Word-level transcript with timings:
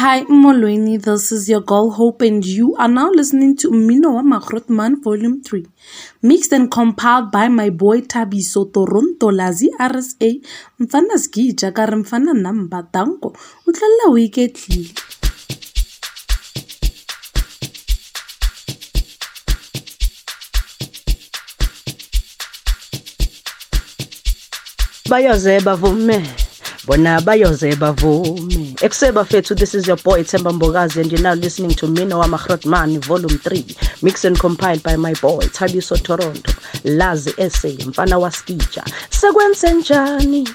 Hi, 0.00 0.24
Molweni. 0.24 0.96
This 0.98 1.30
is 1.30 1.46
your 1.50 1.60
girl 1.60 1.90
Hope, 1.90 2.22
and 2.22 2.42
you 2.42 2.74
are 2.76 2.88
now 2.88 3.10
listening 3.10 3.54
to 3.58 3.70
Mino 3.70 4.12
Mahrotman 4.22 5.02
Volume 5.02 5.42
3, 5.42 5.66
mixed 6.22 6.54
and 6.54 6.70
compiled 6.70 7.30
by 7.30 7.48
my 7.48 7.68
boy 7.68 8.00
Thabiso 8.00 8.72
Toronto 8.72 9.30
Lazi 9.30 9.68
RSA. 9.78 10.40
Mfana 10.80 11.18
skija 11.18 11.72
kare 11.74 11.96
mfana 11.96 12.32
namba 12.32 12.88
danko. 12.90 13.36
Utlala 13.66 14.10
wiketlile. 14.10 14.94
bayoze 25.10 25.60
bavume 25.60 26.39
bona 26.86 27.20
bayoze 27.20 27.76
bavume 27.76 28.74
ekusebafethu 28.80 29.54
this 29.54 29.74
is 29.74 29.86
your 29.88 29.98
boy 30.02 30.22
Themba 30.22 30.52
Mbokazi 30.52 31.00
and 31.00 31.12
you're 31.12 31.22
now 31.22 31.34
listening 31.34 31.74
to 31.74 31.86
Mmino 31.86 32.20
Wama 32.20 32.38
Grootman 32.38 32.98
volume 33.00 33.38
3 33.38 33.64
mixed 34.02 34.24
and 34.24 34.38
compiled 34.38 34.82
by 34.82 34.96
my 34.96 35.12
boy 35.14 35.44
Thabiso 35.48 35.96
Toronto 36.02 36.52
lazi 36.84 37.34
essay 37.36 37.76
mfana 37.86 38.18
waskija 38.18 38.84
sekwenze 39.10 39.74
njani 39.74 40.48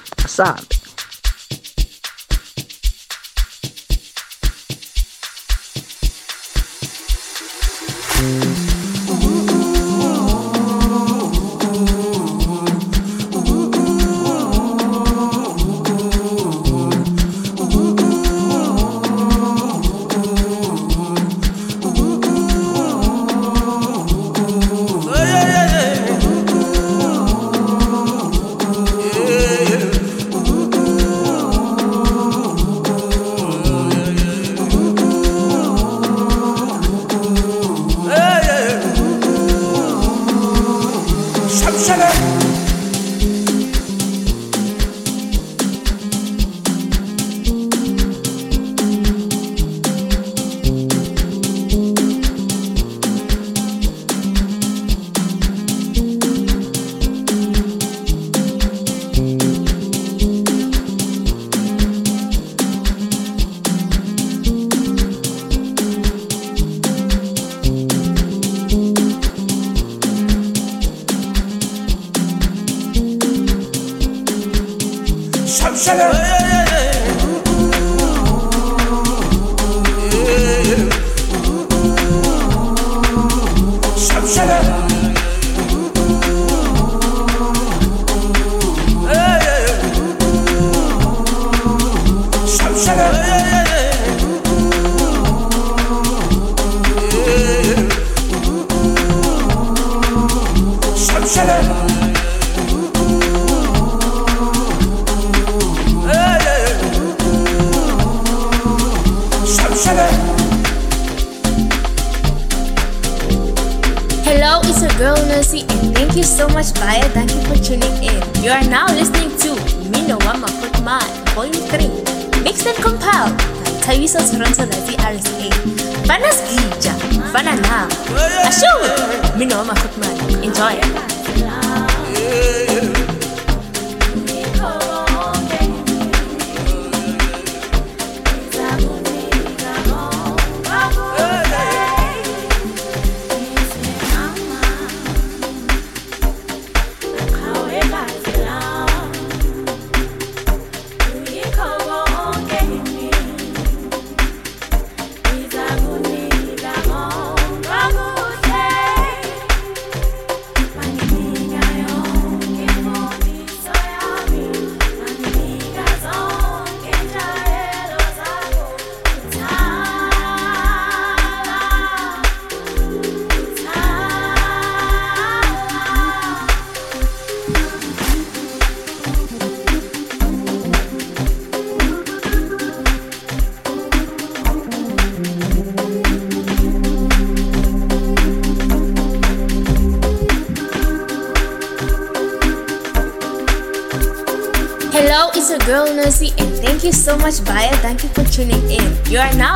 you 196.86 196.92
so 196.92 197.18
much, 197.18 197.44
Baya. 197.44 197.74
Thank 197.82 198.04
you 198.04 198.08
for 198.10 198.22
tuning 198.22 198.62
in. 198.70 198.96
You 199.10 199.18
are 199.18 199.34
now 199.34 199.55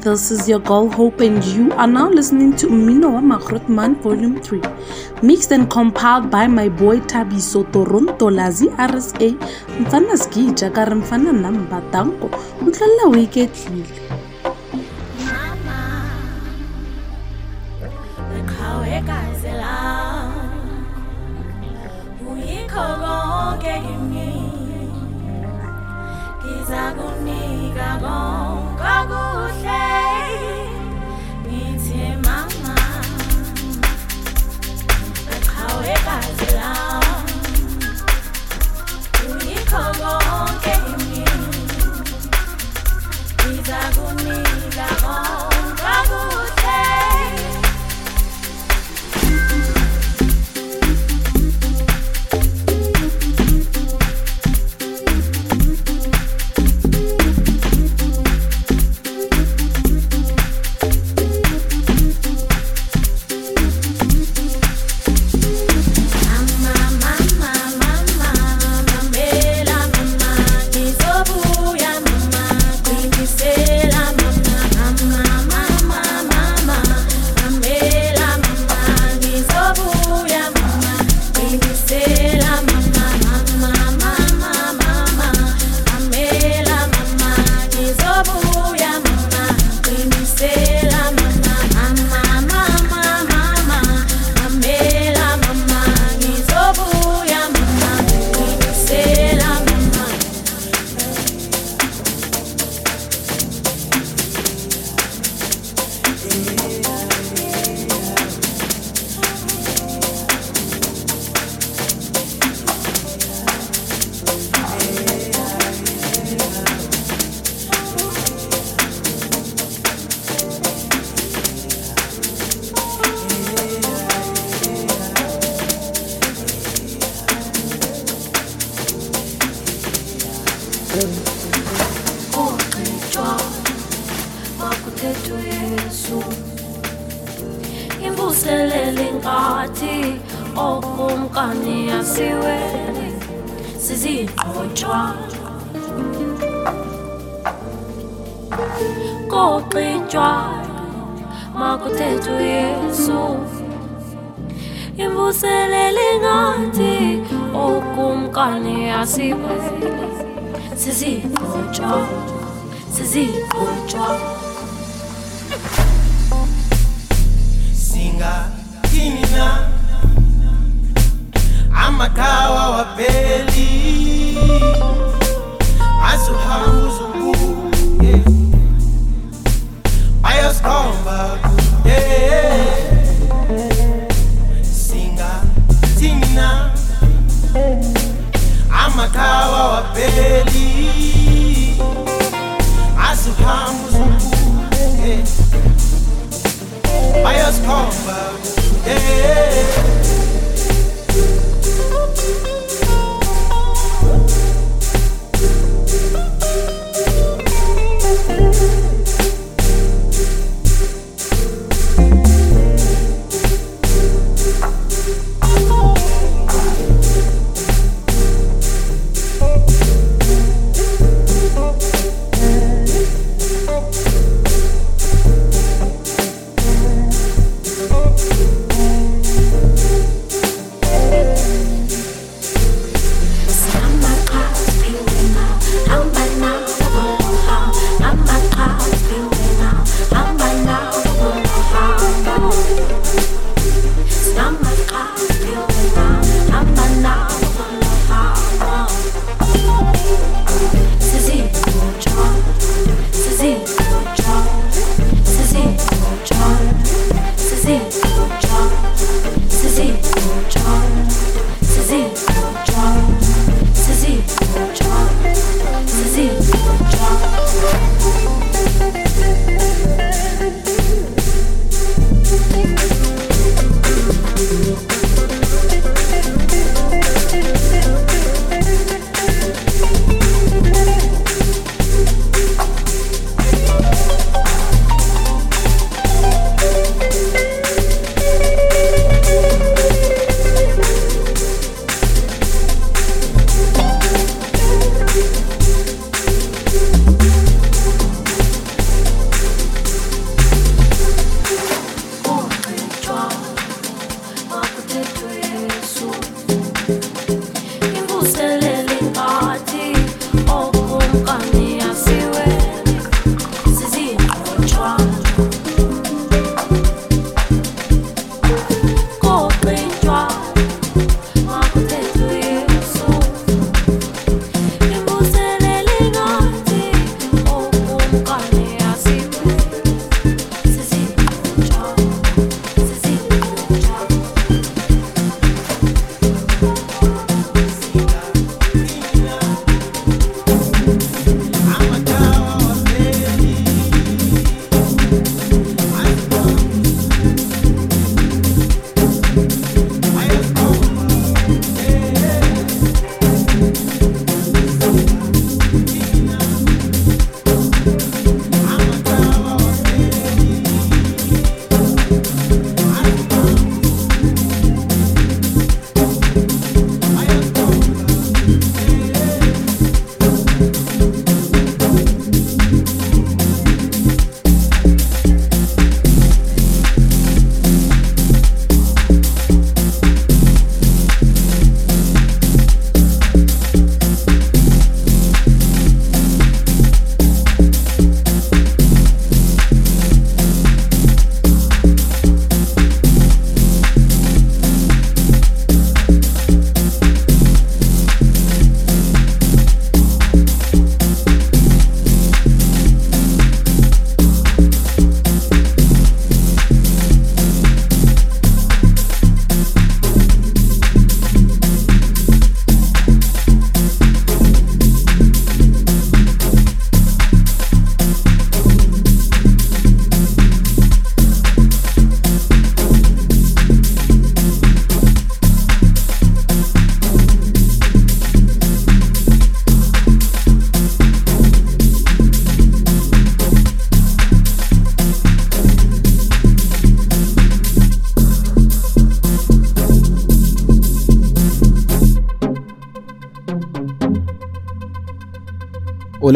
This 0.00 0.30
is 0.30 0.48
your 0.48 0.60
girl 0.60 0.88
Hope, 0.88 1.20
and 1.20 1.42
you 1.44 1.72
are 1.72 1.86
now 1.88 2.08
listening 2.08 2.54
to 2.58 2.68
Mmino 2.68 3.10
Wama 3.14 3.40
Grootman 3.40 4.00
Volume 4.00 4.40
3, 4.40 4.60
mixed 5.22 5.50
and 5.50 5.68
compiled 5.68 6.30
by 6.30 6.46
my 6.46 6.68
boy 6.68 7.00
Tabi 7.00 7.40
Toronto 7.40 8.30
Lazi 8.30 8.68
RSA. 8.76 9.34
Mfana 9.80 10.16
skija 10.16 10.70
kare 10.70 10.94
mfana 10.94 11.32
namba 11.32 11.82
tanko, 11.90 12.30
utlalla 12.66 13.08
weeketlile. 13.10 14.07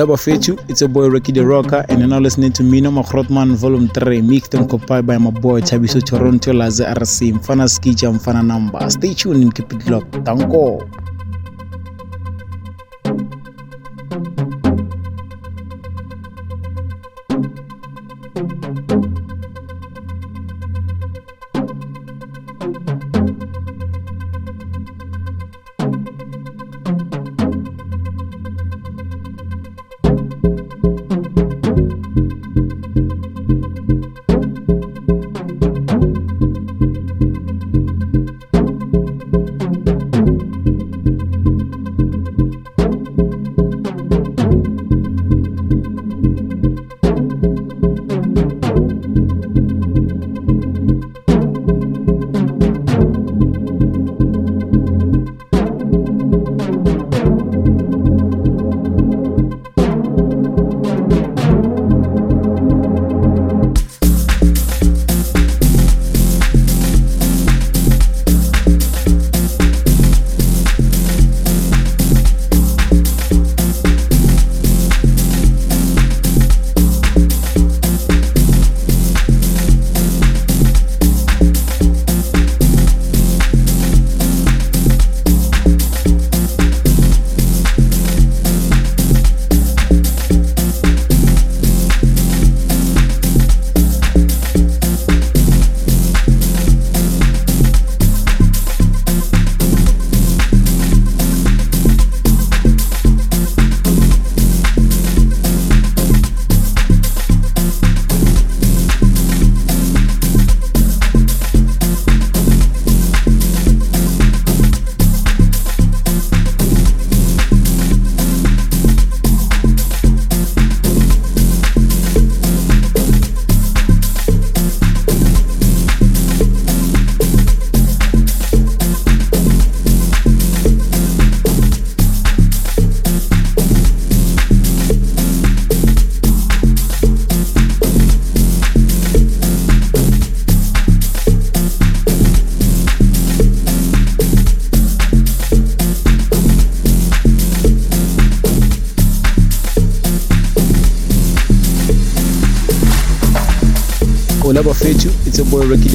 Hola 0.02 0.14
Bafetu, 0.14 0.58
it's 0.68 0.80
your 0.80 0.88
boy 0.88 1.06
Ricky 1.06 1.30
the 1.30 1.46
Rocker, 1.46 1.86
and 1.88 2.00
you're 2.00 2.08
now 2.08 2.18
listening 2.18 2.52
to 2.54 2.64
Mino 2.64 2.90
Makrotman 2.90 3.54
Volume 3.54 3.86
3, 3.86 4.20
mixed 4.20 4.52
and 4.54 4.68
compiled 4.68 5.06
by 5.06 5.16
my 5.16 5.30
boy 5.30 5.60
Chabiso 5.60 6.04
Toronto 6.04 6.52
Laze 6.52 6.80
RC, 6.80 7.34
Mfana 7.34 7.68
Skija, 7.68 8.12
Mfana 8.12 8.44
Number. 8.44 8.90
Stay 8.90 9.14
tuned 9.14 9.44
and 9.44 9.54
keep 9.54 9.72
it 9.72 9.88
locked. 9.88 10.24
Danko. 10.24 11.01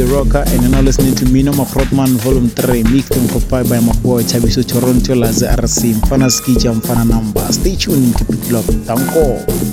Rocker, 0.08 0.44
and 0.48 0.62
you're 0.62 0.72
now 0.72 0.82
listening 0.82 1.16
to 1.16 1.26
Mino 1.26 1.52
Makrotman 1.52 2.18
Volume 2.18 2.50
3, 2.50 2.84
mixed 2.84 3.16
and 3.16 3.30
compiled 3.30 3.70
by 3.70 3.80
boy 4.02 4.22
Chabiso 4.24 4.66
Toronto 4.66 5.16
Laze 5.16 5.44
RC, 5.44 5.94
Mfana 5.94 6.30
Skija, 6.30 6.74
Mfana 6.74 7.08
Number. 7.08 7.42
Stay 7.52 7.76
tuned 7.76 8.16
keep 8.18 8.30
it 8.30 8.52
locked. 8.52 8.86
Danko. 8.86 9.67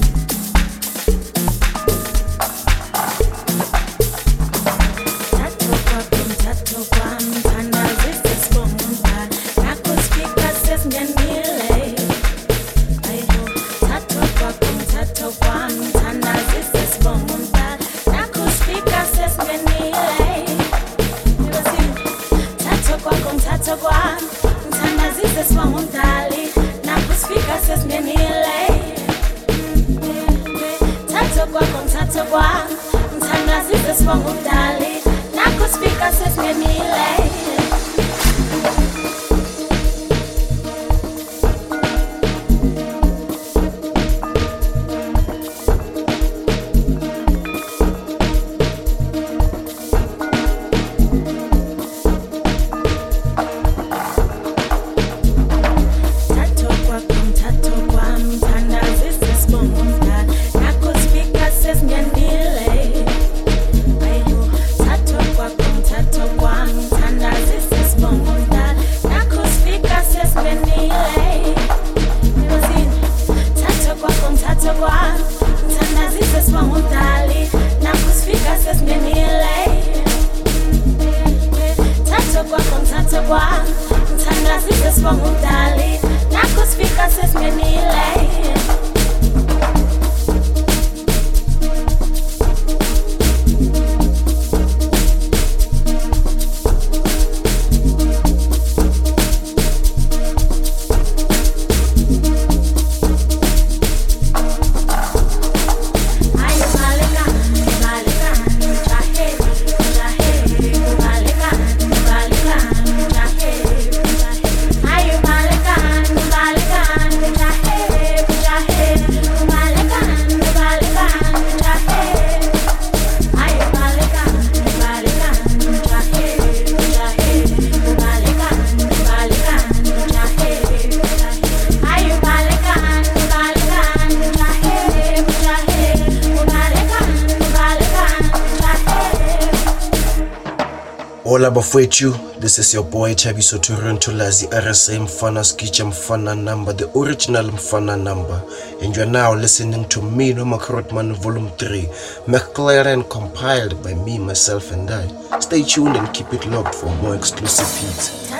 Hola 141.45 141.57
bafowethu, 141.57 142.41
this 142.41 142.59
is 142.59 142.73
your 142.73 142.85
boy 142.85 143.13
Thabiso 143.13 143.61
Toronto 143.61 144.13
Lazi 144.13 144.47
RSA 144.49 144.99
Mfana 144.99 145.45
Skicha 145.45 145.85
Mfana 145.85 146.35
number, 146.35 146.73
the 146.73 146.89
original 146.99 147.45
Mfana 147.51 148.03
number. 148.03 148.43
And 148.81 148.97
you're 148.97 149.05
now 149.05 149.35
listening 149.35 149.87
to 149.91 150.01
me, 150.01 150.33
Noma 150.33 150.57
Krotman 150.57 151.13
Volume 151.13 151.51
3, 151.59 151.83
McLaren 152.29 153.11
compiled 153.11 153.83
by 153.83 153.93
me, 153.93 154.19
myself 154.19 154.73
and 154.73 154.91
I. 154.91 155.07
Stay 155.41 155.63
tuned 155.63 155.99
and 155.99 156.11
keep 156.15 156.33
it 156.33 156.47
locked 156.47 156.75
for 156.75 156.87
more 157.03 157.15
exclusive 157.15 157.69
hits. 157.77 158.33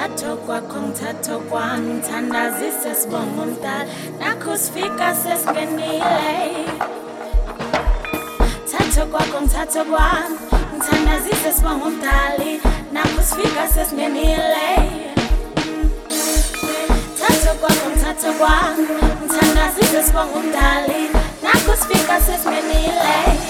thatho 0.00 0.36
kwakho 0.36 0.80
ngithatho 0.82 1.38
kwami 1.48 1.94
ngithandazise 1.94 2.94
sibongo 2.94 3.44
mdala 3.46 3.86
nakho 4.18 4.56
sifika 4.56 5.14
sesikenile 5.14 6.64
thatho 8.70 9.06
kwakho 9.10 9.40
ngithatho 9.40 9.84
kwami 9.84 10.36
ngithandazise 10.74 11.52
sibongo 11.52 11.90
mdali 11.90 12.60
nakho 12.92 13.22
sifika 13.28 13.68
sesingenile 13.68 14.68
thatho 17.18 17.52
kwakho 17.60 17.90
ngithatho 17.90 18.32
kwami 18.32 18.88
ngithandazise 19.22 20.02
sibongo 20.02 20.38
mdali 20.40 21.02
nakho 21.42 21.72
sifika 21.76 22.20
sesingenile 22.20 23.49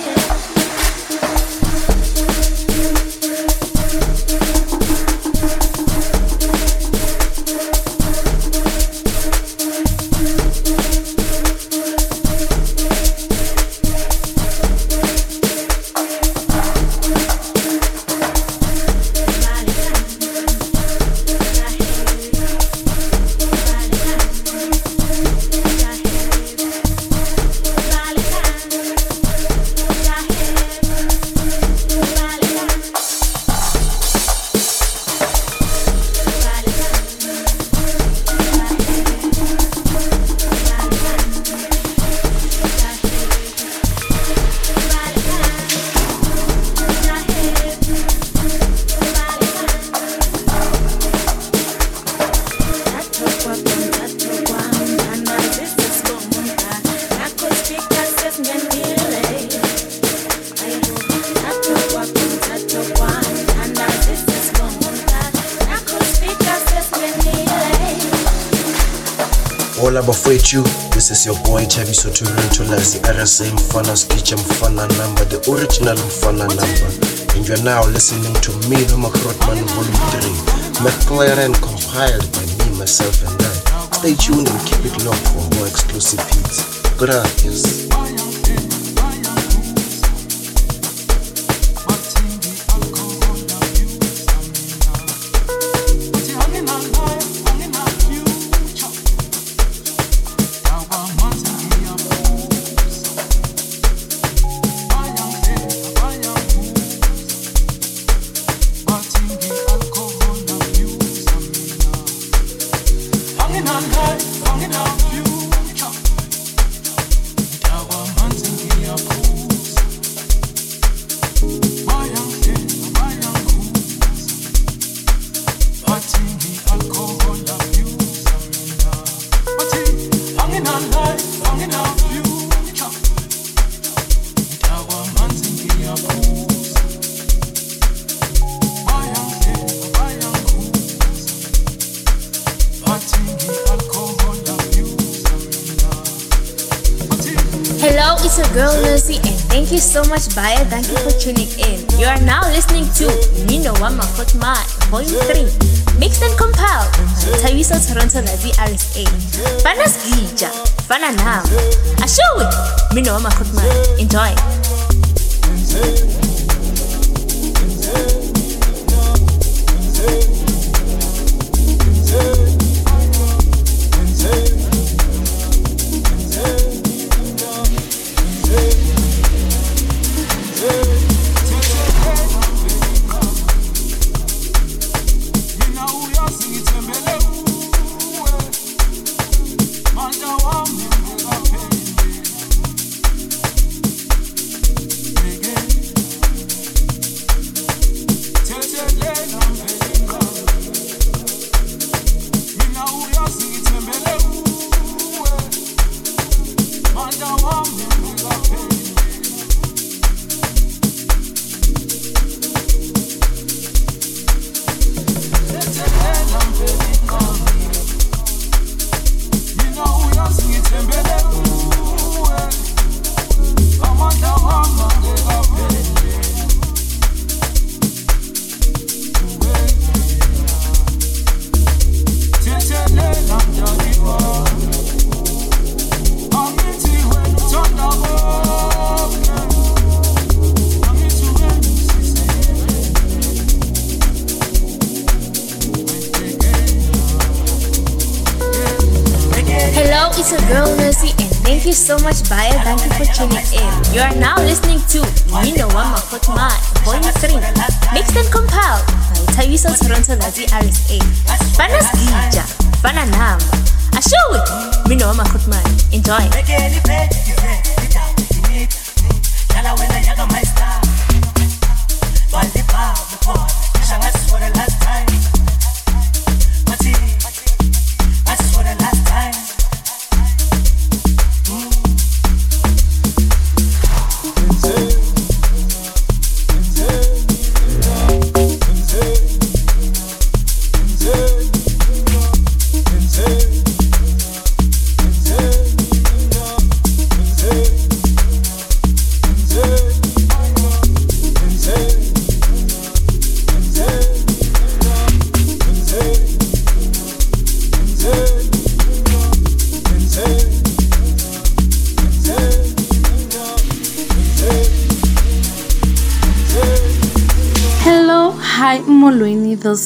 boy 71.91 71.97
Thabiso 71.97 72.11
Toronto 72.11 72.65
Lazi 72.65 72.99
RSA 73.01 73.51
Mfana 73.53 73.97
Skicha 73.97 74.37
Mfana 74.37 74.87
number, 74.99 75.25
the 75.25 75.39
original 75.51 75.97
Mfana 75.97 76.47
number. 76.49 77.37
And 77.37 77.47
you're 77.47 77.63
now 77.63 77.85
listening 77.87 78.35
to 78.43 78.53
me, 78.69 78.87
Noma 78.87 79.09
Krotman 79.09 79.67
Volume 79.75 79.95
3, 80.11 80.85
McLaren 80.85 81.55
compiled 81.61 82.31
by 82.33 82.65
me, 82.65 82.79
myself 82.79 83.23
and 83.27 83.43
I. 83.43 83.97
Stay 83.99 84.15
tuned 84.15 84.49
and 84.49 84.67
keep 84.67 84.85
it 84.85 85.05
locked 85.05 85.27
for 85.29 85.57
more 85.57 85.67
exclusive 85.67 86.21
hits. 86.21 86.81
Gracias. 86.97 87.90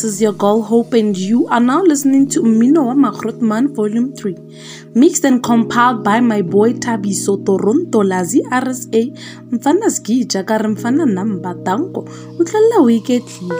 This 0.05 0.17
is 0.17 0.21
your 0.21 0.35
girl 0.35 0.61
Hope 0.61 0.93
and 0.93 1.17
you 1.17 1.49
are 1.49 1.61
now 1.61 1.81
listening 1.81 2.29
to 2.29 2.43
Mmino 2.43 2.81
Wama 2.89 3.11
Grootman 3.17 3.75
Volume 3.75 4.15
3, 4.15 4.37
mixed 4.95 5.25
and 5.25 5.43
compiled 5.43 6.05
by 6.05 6.21
my 6.21 6.43
boy 6.43 6.75
Thabiso 6.75 7.43
Toronto 7.43 8.03
Lazi 8.03 8.43
RSA, 8.43 9.17
Mfana 9.51 9.89
Skija 9.89 10.45
kare 10.47 10.69
Mfana 10.69 11.07
Namba 11.07 11.55
Danko, 11.65 12.03
utlalla 12.39 12.83
weeketlile. 12.85 13.57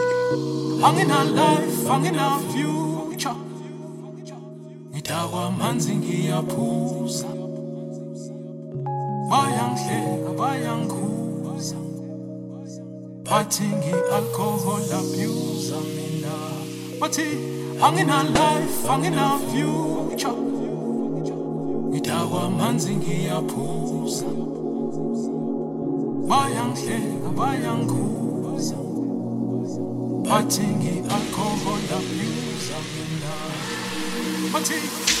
Hanging 0.81 1.09
our 1.09 1.25
life, 1.25 1.87
hanging 1.87 2.19
our 2.19 2.39
future. 2.51 3.35
Ngidakwa 4.93 5.51
manzi 5.51 5.95
ngiyaphuza. 5.95 6.74
Bathi 17.75 17.81
hanging 17.81 18.09
our 18.09 18.23
life, 18.23 18.87
hanging 18.87 19.17
our 19.17 19.39
future. 19.39 20.31
Ngidakwa 21.89 22.49
manzi 22.49 22.95
ngiyaphuza. 22.95 24.25
Bayangihleka, 26.27 27.29
bayangikhuza. 27.37 28.75
Bathi 30.29 30.61
ngi-alcohol 30.61 31.83
abuser 31.97 32.81
mina. 32.93 33.33
Bathi, 34.53 34.73
bathi. 34.73 35.14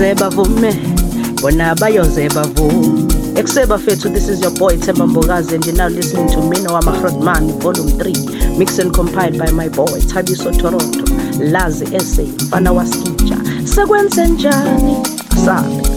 Bayoze 0.00 0.14
bavume. 0.14 0.72
Bona 1.42 1.74
bayoze 1.74 2.28
bavume 2.28 3.12
ekuseba 3.36 3.78
fethu 3.78 4.08
this 4.14 4.28
is 4.28 4.40
your 4.40 4.50
boy 4.52 4.74
Themba 4.76 5.06
Mbokazi 5.06 5.54
and 5.54 5.66
you're 5.66 5.76
now 5.76 5.88
listening 5.88 6.26
to 6.28 6.40
Mina 6.40 6.72
wa 6.72 6.80
Man 7.22 7.60
volume 7.60 7.98
3 7.98 8.56
mixed 8.56 8.78
and 8.78 8.94
compiled 8.94 9.38
by 9.38 9.50
my 9.50 9.68
boy 9.68 10.00
Thabiso 10.08 10.58
Toronto 10.58 11.04
Lazi 11.38 11.86
SA 12.00 12.22
mfana 12.22 12.72
waskija. 12.72 13.36
Sekwenze 13.64 14.26
njani? 14.26 14.96
Sabe 15.44 15.89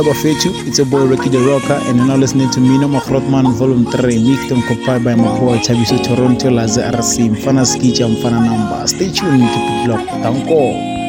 Hola 0.00 0.14
Bafetu, 0.14 0.66
it's 0.66 0.78
your 0.78 0.86
boy 0.86 1.04
Ricky 1.04 1.28
Rocker, 1.28 1.74
and 1.74 1.98
you're 1.98 2.06
now 2.06 2.16
listening 2.16 2.48
to 2.52 2.60
Mino 2.60 2.88
Makrotman 2.88 3.52
Volume 3.52 3.84
3, 3.84 4.30
mixed 4.30 4.50
and 4.50 4.64
compiled 4.64 5.04
by 5.04 5.14
my 5.14 5.38
boy 5.38 5.58
Chabiso 5.58 6.02
Toronto 6.02 6.48
Laze 6.48 6.78
RC, 6.78 7.28
Mfana 7.28 7.66
Skicha, 7.66 8.08
Mfana 8.08 8.42
Number. 8.42 8.88
Stay 8.88 9.12
tuned, 9.12 9.42
keep 9.42 9.84
it 9.84 9.90
locked. 9.90 10.06
Danko. 10.22 10.99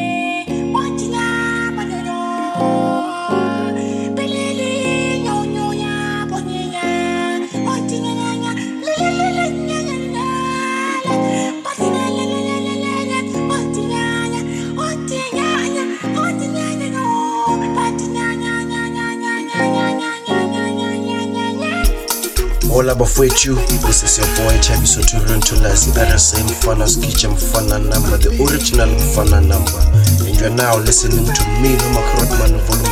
Hola 22.82 22.96
bafowethu, 22.96 23.54
this 23.86 24.02
is 24.02 24.18
your 24.18 24.26
boy 24.34 24.58
Thabiso 24.58 25.06
Toronto 25.06 25.54
Lazi 25.62 25.92
RSA 25.92 26.42
Mfana 26.42 26.88
Skicha 26.88 27.28
Mfana 27.28 27.78
Number, 27.78 28.18
the 28.18 28.30
original 28.42 28.88
Mfana 28.88 29.38
Number. 29.38 29.78
And 30.26 30.34
you 30.36 30.46
are 30.46 30.50
now 30.50 30.76
listening 30.78 31.24
to 31.24 31.44
me, 31.62 31.76
Noma 31.78 32.02
Krotman 32.10 32.58
Volume 32.66 32.90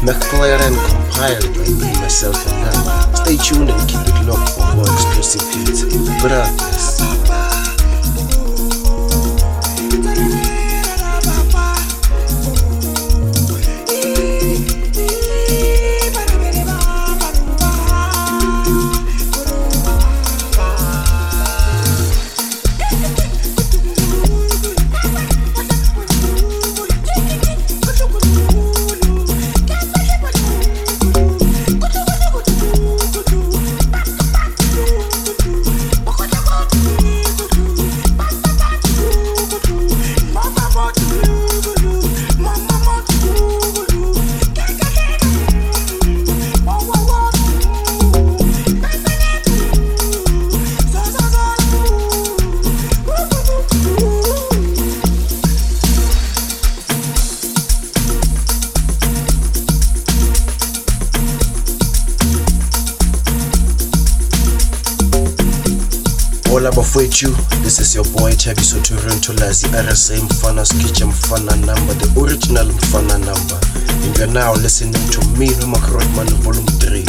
3, 0.00 0.08
McClare 0.08 0.60
and 0.64 0.76
compiled 0.88 1.44
by 1.52 1.68
me, 1.68 1.92
myself 2.00 2.40
and 2.48 2.64
I. 2.64 3.14
Stay 3.16 3.36
tuned 3.36 3.68
and 3.68 3.86
keep 3.86 4.00
it 4.00 4.26
locked 4.26 4.48
for 4.56 4.64
more 4.76 4.88
exclusive 4.88 5.44
hits. 5.60 5.84
Gracias. 6.22 7.21
Thabiso 69.02 69.68
RSA 69.68 70.16
Mfana 70.22 70.64
Skicha 70.64 71.06
Mfana 71.06 71.56
Number, 71.66 71.94
the 71.94 72.20
original 72.20 72.66
Mfana 72.66 73.18
Number. 73.18 73.58
And 74.04 74.16
you 74.16 74.24
are 74.24 74.32
now 74.32 74.54
listening 74.54 74.92
to 75.10 75.18
Mmino 75.34 75.64
Wama 75.64 75.78
Grootman 75.78 76.28
Volume 76.42 76.66
3, 76.78 77.02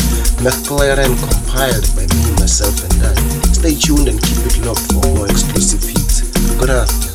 McClare 0.43 0.97
and 1.05 1.17
compiled 1.19 1.85
by 1.95 2.07
me, 2.15 2.31
myself 2.39 2.83
and 2.83 3.03
I. 3.03 3.13
Stay 3.53 3.75
tuned 3.75 4.07
and 4.07 4.19
keep 4.21 4.37
it 4.45 4.65
locked 4.65 4.91
for 4.91 5.07
more 5.15 5.27
exclusive 5.27 5.83
hits. 5.83 6.21
Gracias. 6.57 7.03
Hola 7.03 7.12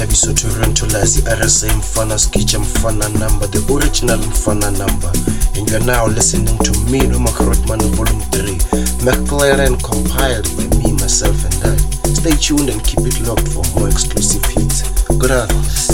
is 0.00 0.26
boy 0.26 0.32
Thabiso 0.32 0.34
Toronto 0.34 0.86
Lazi 0.86 1.22
RSA 1.22 1.68
Mfana 1.68 2.18
Skicha 2.18 2.58
Mfana 2.58 3.08
Number, 3.18 3.46
the 3.46 3.58
original 3.72 4.18
Mfana 4.18 4.70
Number. 4.78 5.10
And 5.58 5.70
you're 5.70 5.84
now 5.84 6.06
listening 6.06 6.58
to 6.58 6.70
Mmino 6.72 7.14
Wama 7.14 7.30
Grootman 7.30 7.80
Volume 7.96 8.20
3, 8.30 8.58
McLaren 9.04 9.82
compiled 9.82 10.46
by 10.56 10.76
me, 10.78 10.92
myself 10.92 11.44
and 11.44 11.74
I. 11.74 11.76
Stay 12.14 12.36
tuned 12.36 12.70
and 12.70 12.82
keep 12.84 13.00
it 13.00 13.20
locked 13.20 13.48
for 13.48 13.64
more 13.78 13.88
exclusive 13.88 14.44
hits. 14.46 14.82
Gracias. 15.18 15.87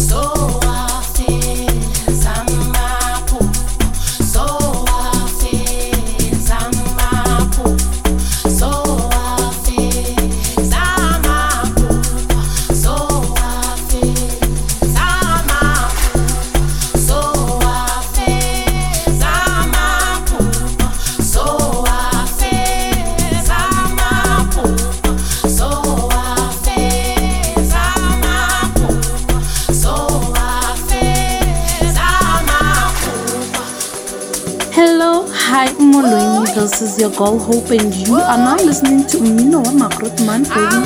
Molweni, 35.79 36.47
this 36.55 36.81
is 36.83 36.99
your 37.01 37.11
girl 37.11 37.39
Hope 37.39 37.71
and 37.71 37.95
you 37.95 38.17
are 38.17 38.39
now 38.39 38.57
listening 38.57 39.07
to 39.09 39.17
Mmino 39.19 39.63
Volume 39.65 40.85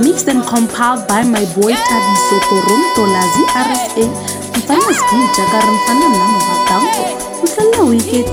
2 0.00 0.04
Mixed 0.04 0.28
and 0.28 0.42
compiled 0.46 1.06
by 1.08 1.22
my 1.22 1.44
boy 1.54 1.72
Thabiso 1.72 2.36
Toronto 2.48 3.02
Lazi 3.06 3.44
RSA 3.64 4.06
Mfana 4.58 4.94
skija 4.94 5.44
kari 5.50 5.72
mfana 5.72 6.08
nama 6.08 6.38
vatambo 6.38 7.20
Mfana 7.44 7.82
wicked 7.82 8.26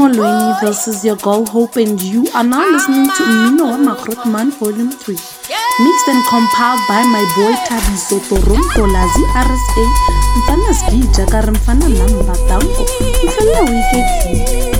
Molweni, 0.00 0.88
is 0.88 1.04
your 1.04 1.16
girl 1.16 1.44
Hope 1.44 1.76
and 1.76 2.00
you 2.00 2.26
are 2.34 2.42
now 2.42 2.64
listening 2.70 3.04
to 3.04 3.22
Mmino 3.22 3.84
Ma 3.84 3.94
Grootman 3.96 4.50
Volume 4.58 4.90
3 4.90 5.12
Mixed 5.14 6.08
and 6.08 6.24
compiled 6.24 6.80
by 6.88 7.02
my 7.04 7.20
boy 7.36 7.52
Thabiso 7.68 8.16
Toronto 8.26 8.86
Lazi 8.86 9.24
RSA 9.36 9.84
Mfana 10.38 10.74
skija 10.74 11.26
kari 11.26 11.50
mfana 11.50 11.88
nama 11.88 12.22
vatambo 12.22 12.86
Mfana 13.24 13.60
wicked 13.60 14.79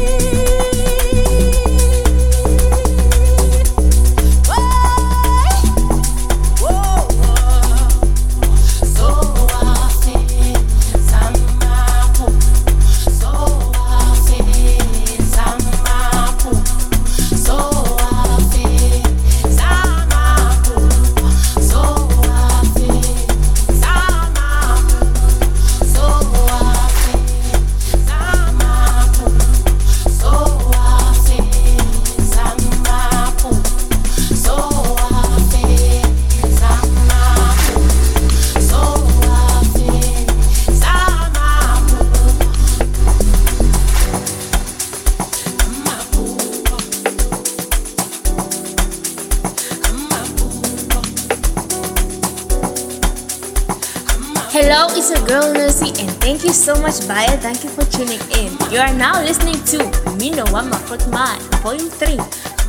much, 56.91 57.07
Baya. 57.07 57.36
Thank 57.38 57.62
you 57.62 57.70
for 57.70 57.84
tuning 57.84 58.18
in. 58.34 58.51
You 58.72 58.80
are 58.80 58.93
now 58.93 59.22
listening 59.22 59.62
to 59.70 59.78
Mmino 60.11 60.45
Wama 60.51 60.78
Man, 61.11 61.38
Volume 61.62 61.88
3, 61.88 62.16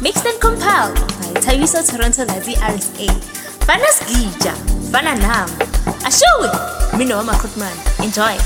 mixed 0.01 0.25
and 0.25 0.39
compiled 0.39 0.95
by 0.95 1.41
Thabiso 1.41 1.81
Toronto 1.81 2.25
Lazi 2.25 2.53
RSA. 2.55 3.07
Fana 3.65 3.89
Skija, 3.97 4.53
Fana 4.91 5.17
Nam. 5.17 5.49
Ashowe, 6.05 6.49
Mmino 6.93 7.23
Wama 7.23 7.57
Man. 7.57 7.75
Enjoy. 8.05 8.37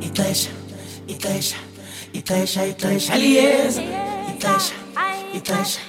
Igreja, 0.00 0.50
igreja, 1.08 1.56
igreja, 2.14 2.64
igreja, 2.64 3.12
aliança. 3.12 3.82
Igreja, 4.28 4.72
igreja, 5.34 5.80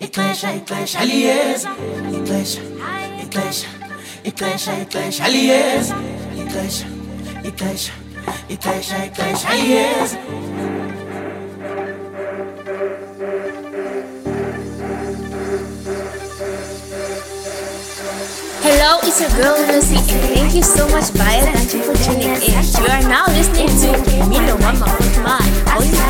igreja, 0.00 0.54
igreja, 0.54 0.98
aliança. 0.98 1.68
Igreja, 2.08 2.60
igreja, 3.22 3.66
igreja, 4.24 4.72
igreja, 4.80 5.24
aliança. 5.24 5.94
Igreja, 6.34 6.86
igreja, 7.44 7.92
igreja, 8.48 9.04
igreja, 9.04 9.48
aliança. 9.50 10.18
It's 19.12 19.20
your 19.20 19.28
girl 19.42 19.60
Lucy, 19.68 19.96
and 19.96 20.24
thank 20.32 20.54
you 20.54 20.62
so 20.62 20.88
much. 20.88 21.10
Thank 21.12 21.74
you 21.74 21.82
for 21.82 21.92
tuning 22.02 22.32
in. 22.32 22.40
You 22.40 22.88
are 22.88 23.02
now 23.02 23.26
listening 23.26 23.68
to 23.68 23.92
Mmino 24.24 24.56
Wama 24.56 24.88
Grootman, 24.88 25.44
Volume 25.68 26.00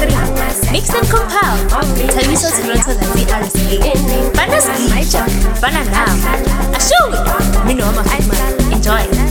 3, 0.63 0.71
mixed 0.71 0.95
and 0.95 1.09
compiled. 1.11 1.67
Thabiso 2.15 2.55
Toronto 2.55 2.95
the 2.95 3.07
DRSA. 3.27 4.35
Bana 4.37 4.61
Skija, 4.63 5.27
Bana 5.61 5.83
Now. 5.91 6.15
Ashui, 6.79 7.19
Mmino 7.67 7.91
Mama. 7.93 8.73
Enjoy. 8.73 9.22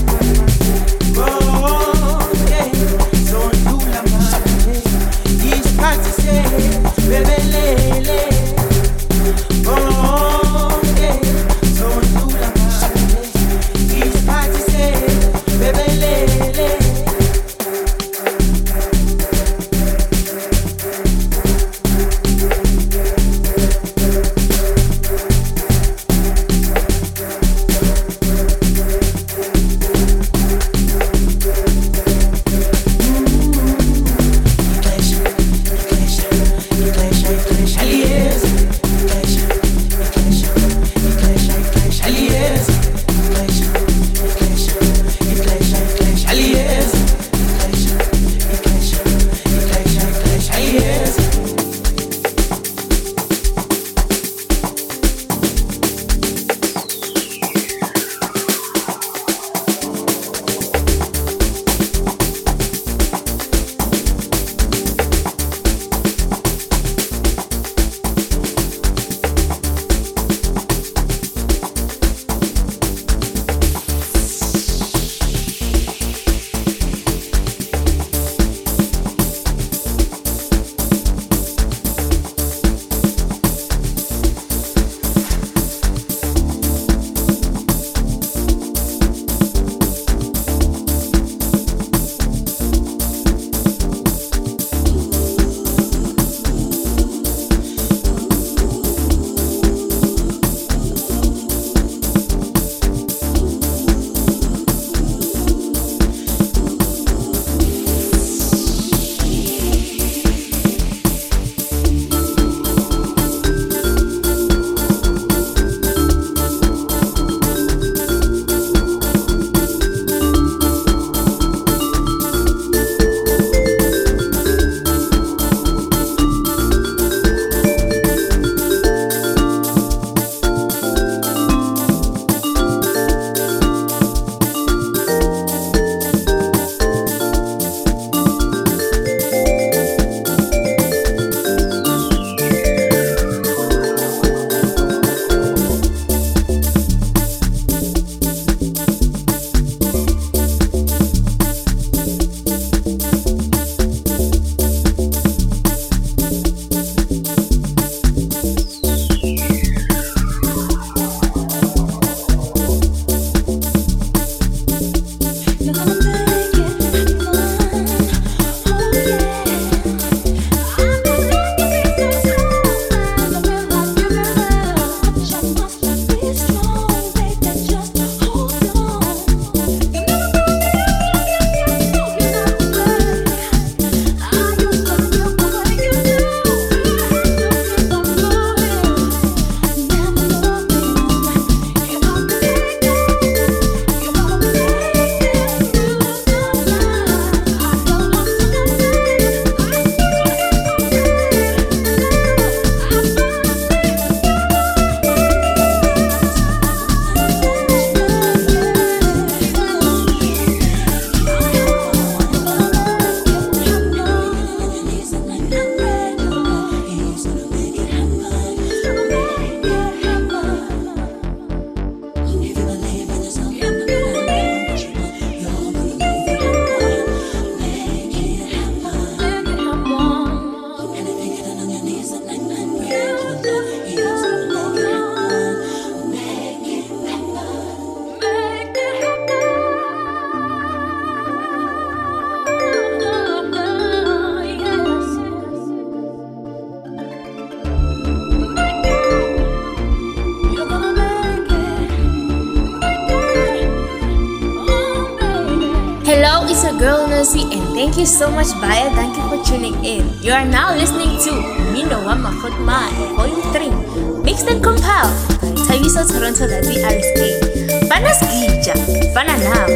You 258.01 258.07
so 258.07 258.31
much, 258.31 258.49
Baya. 258.59 258.89
Thank 258.95 259.15
you 259.15 259.21
for 259.29 259.45
tuning 259.45 259.77
in. 259.85 260.09
You 260.23 260.31
are 260.31 260.43
now 260.43 260.73
listening 260.73 261.21
to 261.21 261.29
Mmino 261.69 262.01
Wama 262.01 262.33
Grootman, 262.41 262.89
Volume 263.15 263.45
3, 263.53 264.23
mixed 264.23 264.49
and 264.49 264.57
compiled 264.63 265.13
by 265.37 265.53
Thabiso 265.69 266.01
Toronto 266.09 266.49
Lazi 266.49 266.81
RSA. 266.81 267.87
Bana 267.87 268.09
Skija, 268.09 268.73
Bana 269.13 269.37
Now. 269.37 269.67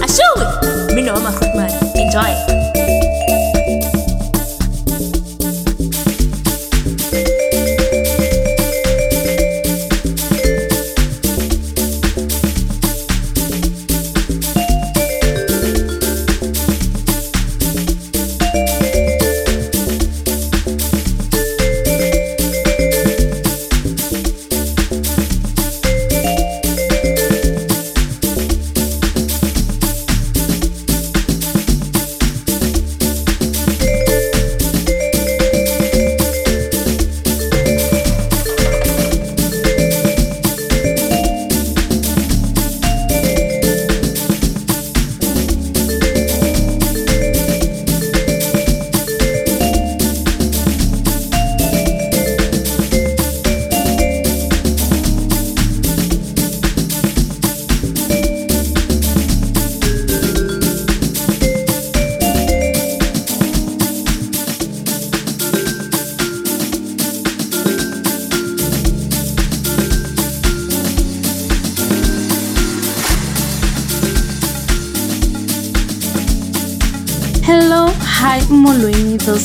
Ashui, 0.00 0.88
Mmino 0.88 1.20
Wama 1.20 1.36
Grootman. 1.36 1.68
Enjoy. 2.00 2.75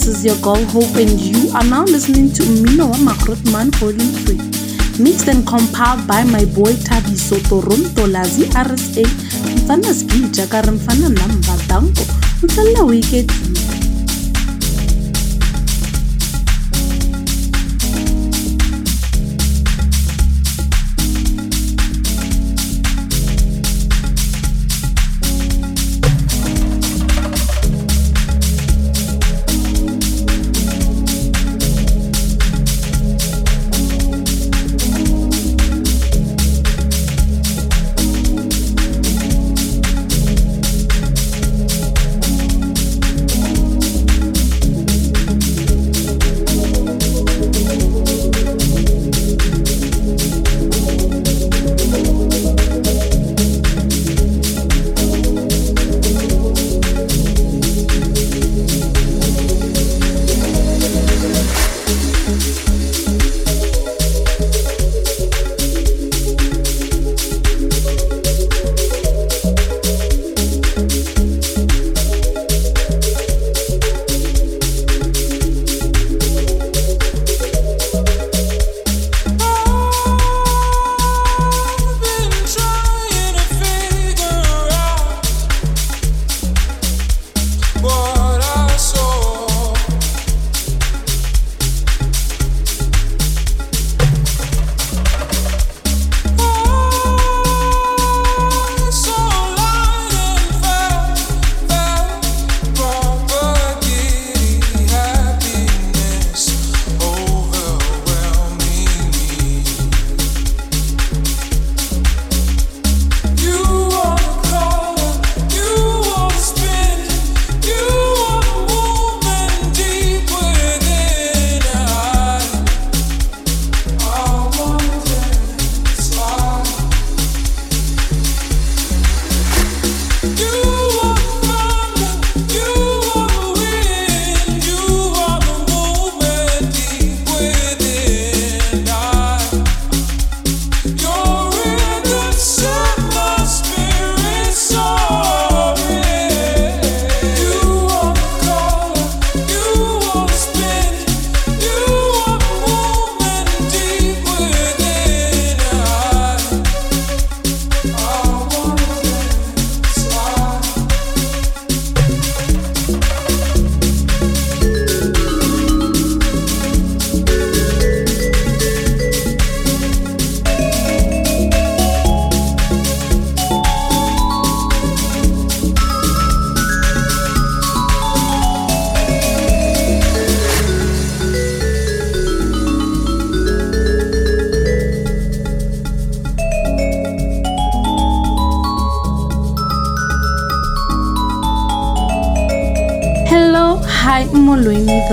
This 0.01 0.17
is 0.17 0.25
your 0.25 0.37
girl 0.41 0.65
Hope 0.73 0.95
and 0.97 1.19
you 1.21 1.51
are 1.53 1.63
now 1.63 1.83
listening 1.83 2.33
to 2.33 2.41
Mmino 2.41 2.89
Wama 2.91 3.13
Grootman 3.21 3.69
Volume 3.75 4.09
3. 4.97 4.97
Mixed 5.03 5.27
and 5.27 5.45
compiled 5.45 6.07
by 6.07 6.23
my 6.23 6.43
boy 6.57 6.73
Thabiso 6.73 7.37
Toronto 7.47 8.07
Lazi 8.09 8.45
RSA 8.49 9.05
Mfana 9.61 9.93
Skija 9.93 10.49
Kare 10.49 10.71
Mfana 10.71 11.07
Namba 11.13 11.53
Danko 11.67 12.01
Mfana 12.41 12.83
Wicked 12.83 13.29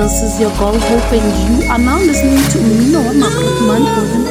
this 0.02 0.22
is 0.22 0.38
your 0.40 0.50
girl 0.58 0.78
Hope 0.78 1.12
and 1.12 1.26
you 1.62 1.68
are 1.70 1.78
now 1.78 1.98
listening 1.98 2.38
to 2.54 2.58
Mmino 2.62 3.02
Wama 3.02 3.28
Grootman 3.34 3.82
Volume 3.82 4.26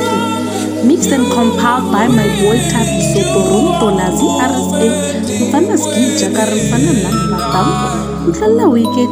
3. 0.79 0.87
Mixed 0.87 1.11
and 1.11 1.27
compiled 1.31 1.91
by 1.91 2.07
my 2.07 2.27
boy 2.39 2.55
Thabiso 2.71 3.19
Toronto 3.33 3.87
Lazi 3.99 4.27
RSA 4.47 4.87
Mfana 5.43 5.75
Skija 5.77 6.31
Kare 6.35 6.55
Mfana 6.55 6.93
Namba 7.03 7.37
Dampo 7.53 7.87
Mtlala 8.27 8.65
Wicked 8.71 9.11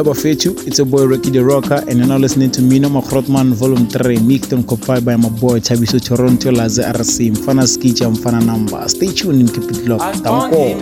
Hola 0.00 0.14
Bafetu, 0.14 0.66
it's 0.66 0.78
a 0.78 0.84
boy 0.86 1.04
Ricky 1.04 1.28
the 1.28 1.44
Rocker, 1.44 1.84
and 1.86 1.98
you're 1.98 2.06
now 2.06 2.16
listening 2.16 2.50
to 2.52 2.62
Mmino 2.62 2.90
Ma 2.90 3.02
Grootman 3.02 3.52
Volume 3.52 3.86
3, 3.86 4.18
mixed 4.20 4.50
and 4.50 4.66
compiled 4.66 5.04
by 5.04 5.14
my 5.14 5.28
boy 5.28 5.60
Thabiso 5.60 6.02
Toronto 6.02 6.50
Laze 6.50 6.78
RC, 6.78 7.32
Mfana 7.32 7.66
Skicha, 7.68 8.10
Mfana 8.10 8.42
Number. 8.42 8.88
Stay 8.88 9.12
tuned 9.12 9.40
and 9.40 9.52
keep 9.52 9.64
it 9.64 9.86
locked. 9.86 10.24
Tanko. 10.24 10.72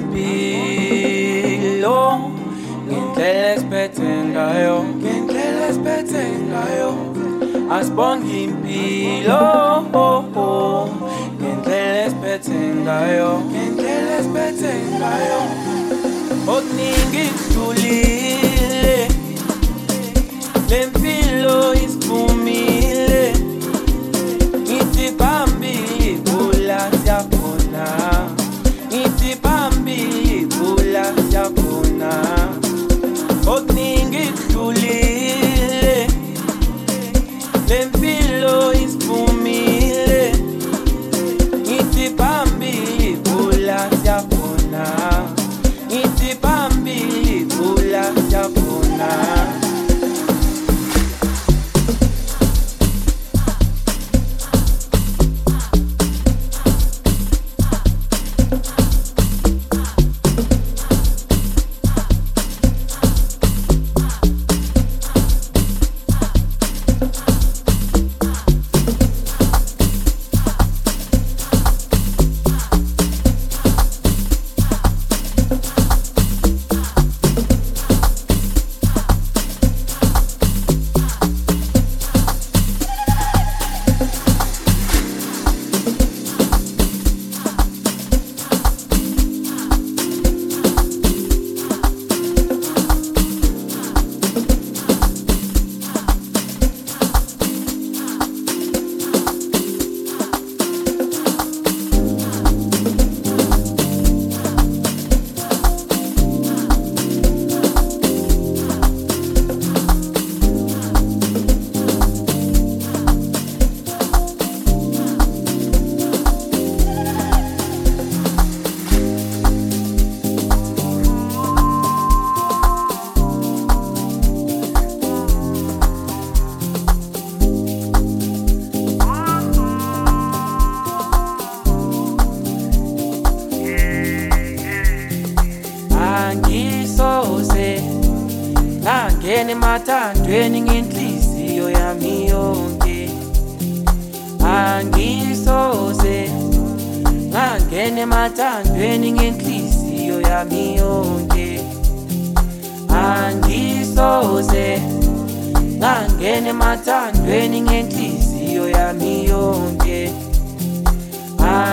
impilo 1.59 2.31
ngendlela 2.87 3.55
esiphethe 3.55 4.09
ngayo 4.31 4.85
ngendlela 4.85 5.69
esiphethe 5.69 6.23
ngayo 6.47 6.91
asibonga 7.75 8.33
impilo 8.45 9.43
ngendlela 11.41 12.07
esiphethe 12.07 12.59
ngayo 12.85 13.43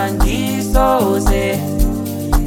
angisoze 0.06 1.58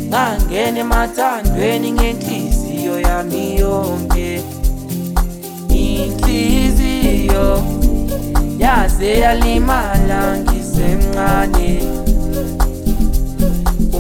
ngangena 0.08 0.80
emathandweni 0.80 1.92
ngenhliziyo 1.92 2.96
yami 3.08 3.44
yonke. 3.60 4.30
Inhliziyo 5.70 7.48
yaze 8.64 9.12
yalimala 9.24 10.22
ngisemncane. 10.40 11.72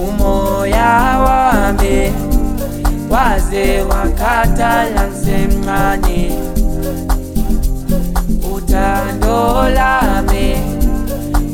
Umoya 0.03 0.91
wami 1.26 1.97
waze 3.12 3.66
wakhathala 3.89 5.03
ngisemncane. 5.07 6.22
Uthando 8.53 9.70
lami 9.78 10.68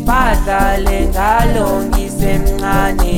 badlale 0.05 1.07
ngalo 1.11 1.67
ngisemncane. 1.89 3.17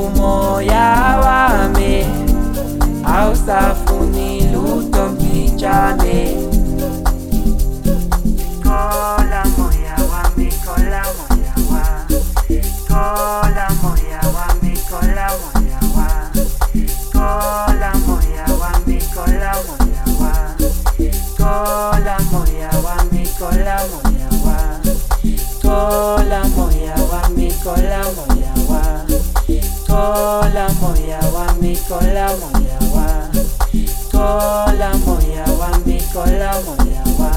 Umoya 0.00 0.88
wami 1.24 2.06
awusafuni 3.16 4.40
lutho 4.52 5.02
mpitshane 5.08 6.18
kola 25.86 26.42
moyawa 26.56 27.20
mi 27.36 27.46
kola 27.62 28.00
moyawa 28.16 28.82
kola 29.86 30.66
moyawa 30.80 31.44
mi 31.62 31.76
kola 31.88 32.26
moyawa 32.40 33.06
kola 34.12 34.90
moyawa 35.06 35.68
mi 35.86 35.98
kola 36.12 36.50
moyawa 36.66 37.30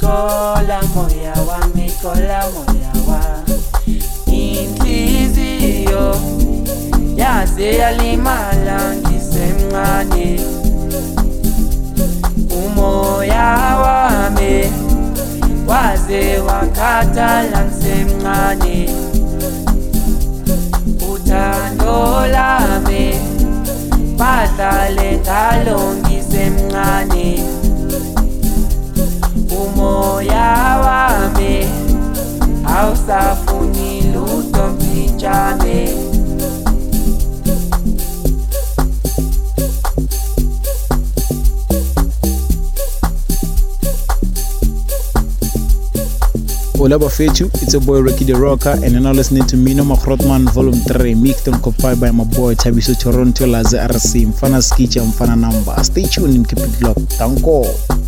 kola 0.00 0.78
moyawa 0.94 1.58
mi 1.74 1.90
kola 2.02 2.40
moyawa 2.54 3.20
inhliziyo 4.30 6.06
yaze 7.16 7.68
yalimala 7.82 8.94
ngisemncane 8.96 10.40
umoya 12.62 13.46
wami 13.82 14.72
waze 15.70 16.38
wakhathala 16.48 17.60
ngisemncane 17.64 18.78
uthando 21.12 22.26
lami 22.34 23.04
badlale 24.18 25.08
ngalo 25.22 25.78
ngisemncane. 26.00 27.28
Umoya 29.62 30.50
wami 30.84 31.54
awusafuni 32.76 34.02
lutho 34.12 34.64
mpitshane 34.74 35.78
Hola 46.80 46.98
Bafetu, 46.98 47.44
it's 47.60 47.74
your 47.74 47.82
boy 47.82 48.00
Ricky 48.00 48.24
the 48.24 48.32
Rocker, 48.32 48.70
and 48.70 48.92
you're 48.92 49.02
now 49.02 49.12
listening 49.12 49.44
to 49.48 49.56
Mino 49.58 49.84
Makrotman 49.84 50.50
Volume 50.54 50.80
3, 50.88 51.14
mixed 51.14 51.46
and 51.46 51.62
compiled 51.62 52.00
by 52.00 52.10
my 52.10 52.24
boy 52.24 52.54
Chabiso 52.54 52.98
Toronto 52.98 53.46
Laze 53.46 53.74
RC, 53.74 54.24
Mfana 54.28 54.62
Skicha, 54.62 55.04
Mfana 55.04 55.38
Number. 55.38 55.76
Stay 55.84 56.04
tuned 56.04 56.36
and 56.36 56.48
keep 56.48 56.60
it 56.60 56.80
locked. 56.80 57.00
Tanko. 57.18 57.99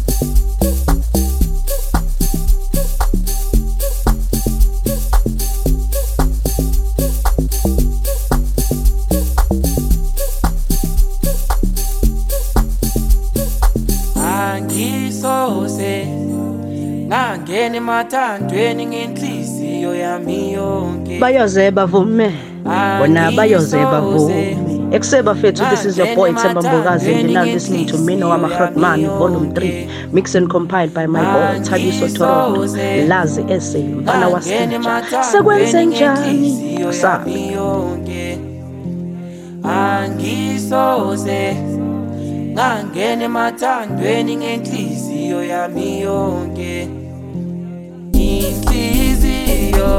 Ngangena 17.93 18.40
emathandweni 18.40 18.86
ngenhliziyo 18.86 19.95
yami 19.95 20.53
yonke. 20.53 21.18
Bayoze 21.18 21.70
bavume 21.70 22.32
bona 22.99 23.30
bayoze 23.32 23.76
bavume 23.76 24.57
ekuseba 24.93 25.34
fethu 25.34 25.64
this 25.70 25.84
is 25.84 25.99
your 25.99 26.14
boy 26.14 26.32
Themba 26.32 26.62
Mbokazi 26.62 27.14
and 27.14 27.30
you're 27.30 27.45
now 27.45 27.45
listening 27.45 27.86
to 27.86 27.99
Mino 27.99 28.28
Wamahrotman 28.30 29.07
volume 29.18 29.55
3 29.55 30.12
mixed 30.12 30.34
and 30.34 30.49
compiled 30.51 30.95
by 30.95 31.07
my 31.07 31.20
boy 31.20 31.61
Thabiso 31.61 32.09
Toronto 32.16 32.66
lazi 33.09 33.45
ese 33.49 33.78
mfana 33.78 34.28
wasija 34.28 35.03
sekwenze 35.22 35.86
njani? 35.86 36.93
sabi 36.93 37.53
yonke. 37.53 38.38
Angisoze 39.64 41.57
ngangena 42.53 43.24
emathandweni 43.24 44.36
ngenhliziyo 44.36 45.45
yami 45.45 46.01
yonke. 46.01 47.01
Inhliziyo. 48.49 49.93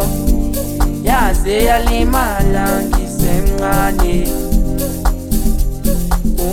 Yaze 1.03 1.55
yalimala 1.69 2.65
ngisemncane. 2.87 4.27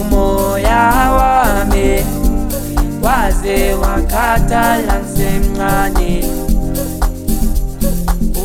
Umoya 0.01 0.83
wami 1.19 1.89
waze 3.05 3.75
wakhathala 3.83 4.95
ngisemncane. 5.01 6.13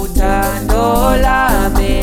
Uthando 0.01 1.15
lami 1.25 1.95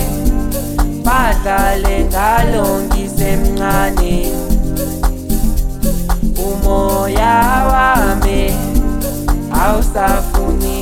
badlale 1.04 1.96
ngalo 2.10 2.66
ngisemncane. 2.86 4.14
Umoya 6.46 7.34
wami 7.72 8.42
awusafuni 9.62 10.81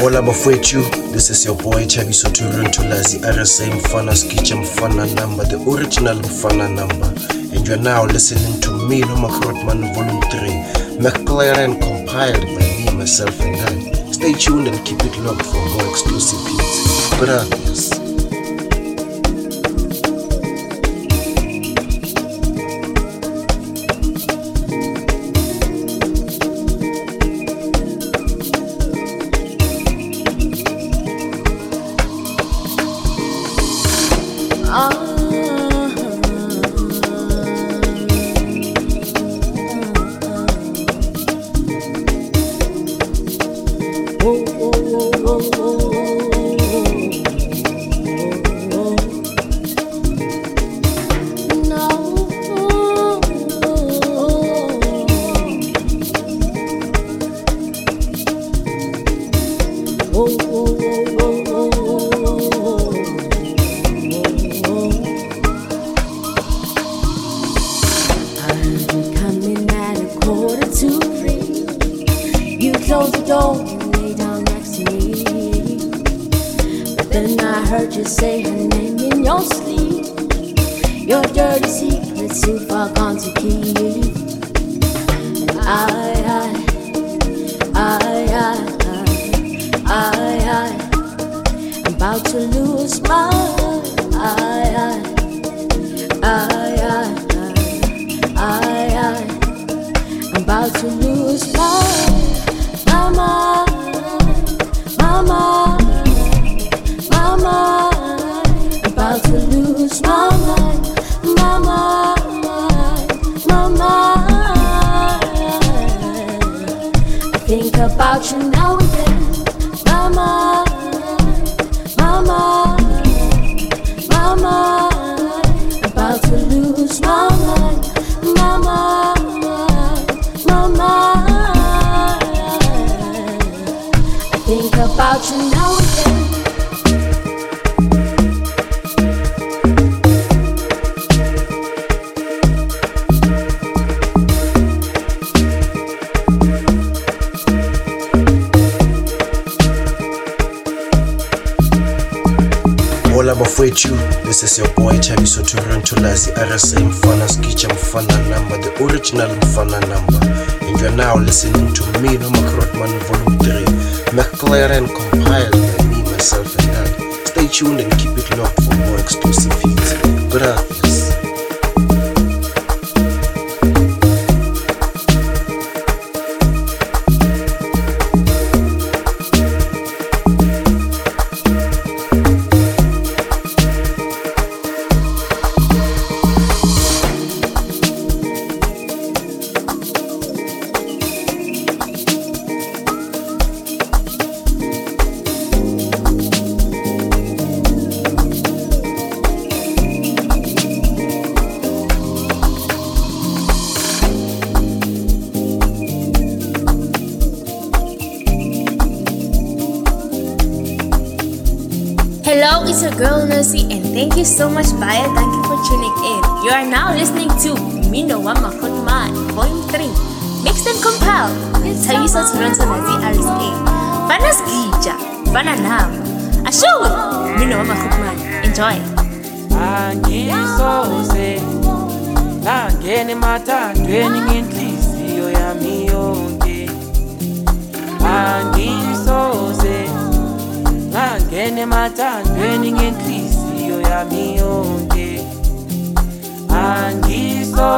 Bola 0.00 0.22
you. 0.22 0.82
this 1.12 1.28
is 1.28 1.44
your 1.44 1.54
boy 1.56 1.84
Thabiso 1.84 2.32
Turantula, 2.32 3.04
the 3.04 3.28
other 3.28 3.44
same 3.44 3.72
Fana 3.72 4.12
Mfana 4.12 5.14
number, 5.14 5.44
the 5.44 5.56
original 5.68 6.16
Mfana 6.16 6.74
number. 6.74 7.12
And 7.54 7.68
you're 7.68 7.76
now 7.76 8.06
listening 8.06 8.62
to 8.62 8.68
Mmino 8.70 9.20
Ma 9.20 9.28
Grootman 9.28 9.92
Volume 9.92 10.22
3, 10.22 11.04
McLaren 11.04 11.78
compiled 11.82 12.40
by 12.40 12.92
me, 12.92 12.96
myself, 12.96 13.38
and 13.42 13.56
I. 13.56 14.10
Stay 14.10 14.32
tuned 14.32 14.68
and 14.68 14.86
keep 14.86 15.04
it 15.04 15.18
locked 15.18 15.44
for 15.44 15.60
more 15.76 15.86
exclusive 15.90 16.40
beats. 16.46 17.10
But, 17.20 17.28
uh, 17.28 17.59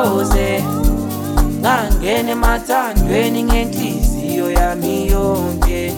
ngithokoze 0.02 0.62
ngangena 1.60 2.30
emathandweni 2.30 3.42
ngenhliziyo 3.42 4.50
yami 4.50 5.06
yonke. 5.10 5.92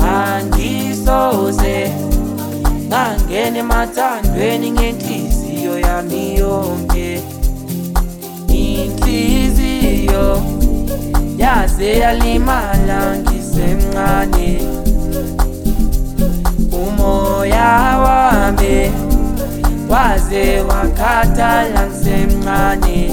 Angisoze 0.00 1.92
ngangena 2.88 3.58
emathandweni 3.58 4.70
ngenhliziyo 4.70 5.78
yami 5.78 6.36
yonke. 6.38 7.20
Inhliziyo 8.48 10.42
yaze 11.38 11.98
yalimala 11.98 13.18
ngisemncane. 13.18 14.62
Umoya 16.72 17.98
wami 18.04 19.09
wazee 19.90 20.60
wakata 20.60 21.62
la 21.68 21.86
Msemani, 21.86 23.12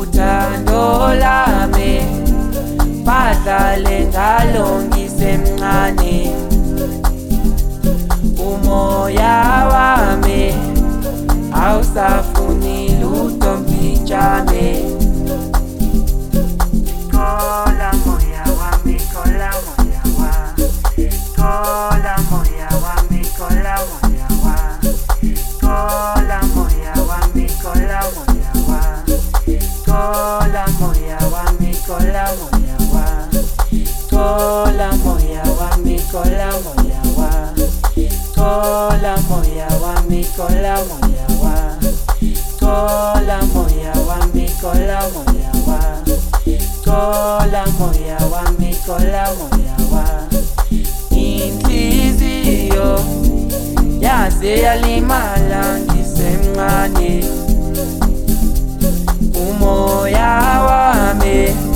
utandolame 0.00 2.06
padlale 3.04 4.06
ngalongise 4.06 5.38
mncane 5.38 6.32
umoya 8.38 9.68
wame 9.72 10.54
awusafuni 11.66 12.88
lutho 13.00 13.56
mpintshame 13.56 14.84
kola 17.10 17.92
moya 18.06 18.44
wami 18.60 19.00
kola 19.14 19.50
moya 19.66 20.02
wami 20.18 21.10
kola 21.36 22.15
Kola 31.86 32.26
moya 32.38 32.76
wa, 32.92 33.06
kola 34.10 34.90
moya 35.04 35.42
wa, 35.58 35.76
mi 35.84 35.96
kola 36.10 36.50
moya 36.64 37.00
wa, 37.16 37.30
kola 38.34 39.14
moya 39.28 39.68
wa, 39.82 40.02
mi 40.08 40.24
kola 40.36 40.74
moya 40.88 41.26
wa, 41.42 41.54
kola 42.60 43.38
moya 43.54 43.92
wa, 44.08 44.18
mi 44.34 44.46
kola 44.60 45.00
moya 45.14 45.50
wa 45.66 45.80
kola 46.84 47.64
moya 47.78 48.18
wa 48.32 48.42
mi 48.50 48.56
moyawa 48.58 48.58
mikola 48.58 49.24
moyawa. 49.38 50.04
Inhliziyo 51.10 53.00
yaze 54.00 54.58
yalimala 54.58 55.78
ngisemncane. 55.80 57.24
Umoya 59.34 60.30
wami 60.68 61.75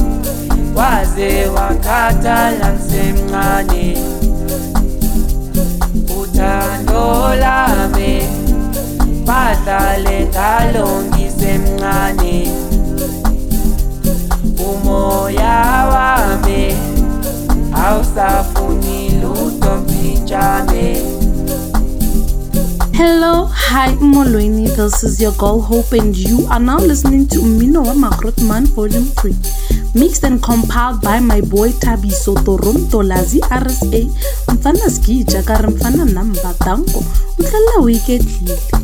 waze 0.80 1.46
wakhathala 1.46 2.72
ngisemncane. 2.72 3.98
Uthando 6.20 7.34
lami 7.40 8.22
badlale 9.26 10.26
ngalo. 10.28 10.88
Umoya 14.70 15.86
wami 15.92 16.74
awusafuni 17.84 19.10
lutho 19.10 19.76
mpinjane. 19.76 21.02
Hello, 22.92 23.44
hi 23.46 23.92
Molweni, 24.00 24.68
this 24.76 25.02
is 25.04 25.20
your 25.20 25.32
girl 25.32 25.60
Hope 25.60 25.92
and 25.92 26.16
you 26.16 26.46
are 26.50 26.60
now 26.60 26.78
listening 26.78 27.26
to 27.28 27.42
Mino 27.42 27.84
Magrotman 27.94 28.66
Volume 28.68 29.04
3 29.04 29.34
Mixed 29.94 30.24
and 30.24 30.40
compiled 30.42 31.00
by 31.02 31.18
my 31.20 31.40
boy 31.40 31.70
Thabiso 31.72 32.34
Toronto 32.44 33.02
Lazi 33.02 33.40
RSA 33.40 34.06
Mfana 34.54 34.90
ski 34.90 35.24
jakar 35.24 35.70
mfana 35.70 36.04
namba 36.04 36.54
danko 36.64 37.04
Utlala 37.38 37.80
wiketlile 37.84 38.58
angisose 38.72 38.79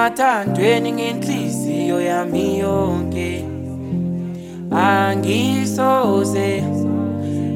ngangena 0.00 0.12
emathandweni 0.16 0.92
ngenhliziyo 0.92 2.00
yami 2.00 2.58
yonke. 2.58 3.44
Angisose 4.72 6.62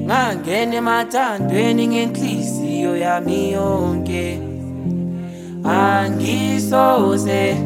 ngangena 0.05 0.75
emathandweni 0.77 1.89
ngenhliziyo 1.89 2.97
yami 2.97 3.53
yonke. 3.53 4.39
Angisose 5.65 7.57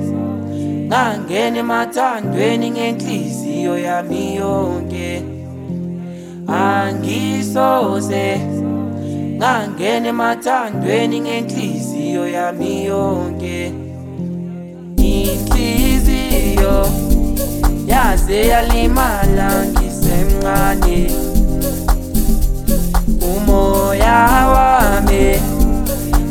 ngangena 0.87 1.59
emathandweni 1.59 2.71
ngenhliziyo 2.71 3.79
yami 3.79 4.37
yonke. 4.37 5.23
Angisose 6.47 8.27
ngangena 9.39 10.09
emathandweni 10.09 11.21
ngenhliziyo 11.21 12.29
yami 12.29 12.85
yonke 12.87 13.88
inhliziyo 16.69 16.87
yaze 17.87 18.41
yalimala 18.49 19.49
ngisemncane. 19.67 21.11
Umoya 23.37 24.19
wami 24.55 25.41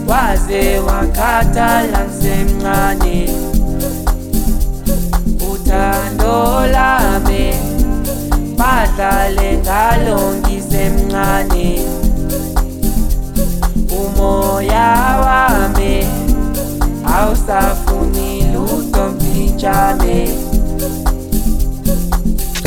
waze 0.07 0.79
wakhathala 0.79 1.99
ngisemncane. 2.05 3.29
Uthando 5.51 6.67
lami 6.73 7.53
badlale 8.57 9.57
ngalo 9.57 10.19
ngisemncane. 10.39 11.81
Umoya 13.89 14.89
wami 15.25 16.07
mpinjane 17.03 17.86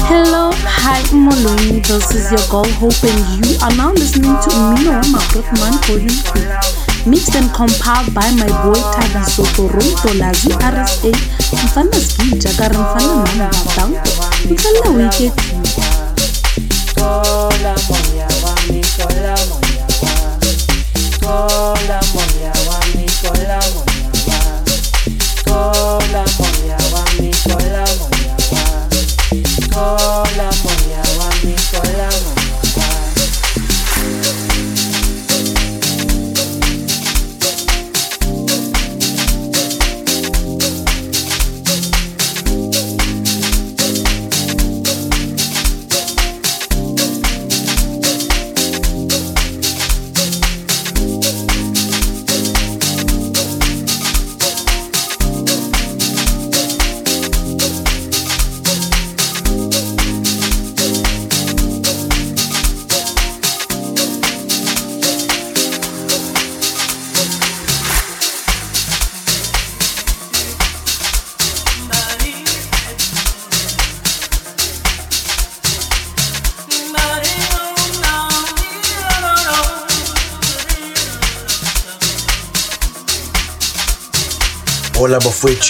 Hello, 0.06 0.54
hi 0.54 1.02
Molweni, 1.10 1.82
this 1.82 2.14
is 2.14 2.30
your 2.30 2.46
girl 2.48 2.62
Hope 2.78 2.94
and 3.02 3.44
you 3.44 3.58
are 3.58 3.74
now 3.74 3.90
listening 3.92 4.30
to 4.38 4.50
Mmino 4.54 4.94
Wama 5.02 5.18
Grootman 5.34 5.74
Volume 5.90 6.14
3 7.02 7.10
Mixed 7.10 7.34
and 7.34 7.50
compiled 7.52 8.14
by 8.14 8.30
my 8.38 8.46
boy 8.62 8.78
Thabiso 8.94 9.42
Toronto 9.56 10.14
Lazi 10.14 10.54
RSA 10.62 11.10
Mfana 11.64 11.98
ski 12.00 12.38
jakar 12.38 12.70
mfana 12.70 13.14
namba 13.16 13.50
danko 13.76 14.10
Utlala 14.50 14.80
wiketlile 14.94 15.32
Thola 16.94 17.74
moya 17.88 18.28
wami, 18.44 18.80
thola 18.94 19.34
moya 19.50 19.86
wa. 20.02 20.12
Thola 21.20 21.98
moya 22.14 22.29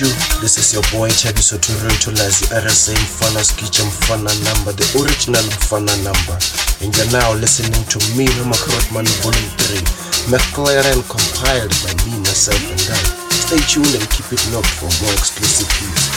bafowethu, 0.01 0.41
this 0.41 0.59
is 0.59 0.73
your 0.73 0.83
boy 0.93 1.09
Thabiso 1.09 1.59
Toronto 1.61 2.11
Lazi 2.13 2.47
RSA 2.55 2.95
Mfana 2.95 3.45
Skicha 3.45 3.85
Mfana 3.85 4.33
number, 4.45 4.73
the 4.73 4.85
original 5.01 5.43
Mfana 5.43 5.95
number. 6.05 6.39
And 6.81 6.97
you're 6.97 7.11
now 7.13 7.33
listening 7.35 7.85
to 7.87 7.99
me, 8.17 8.25
Noma 8.39 8.57
Krotman 8.57 9.07
Volume 9.23 9.51
3, 9.59 9.79
McLaren 10.33 11.03
compiled 11.09 11.73
by 11.85 11.93
me, 12.05 12.19
myself 12.21 12.61
and 12.71 12.81
I. 12.81 13.03
Stay 13.31 13.61
tuned 13.69 13.95
and 13.95 14.11
keep 14.11 14.33
it 14.33 14.43
locked 14.53 14.75
for 14.79 14.91
more 15.03 15.13
exclusive 15.13 15.71
hits. 15.79 16.11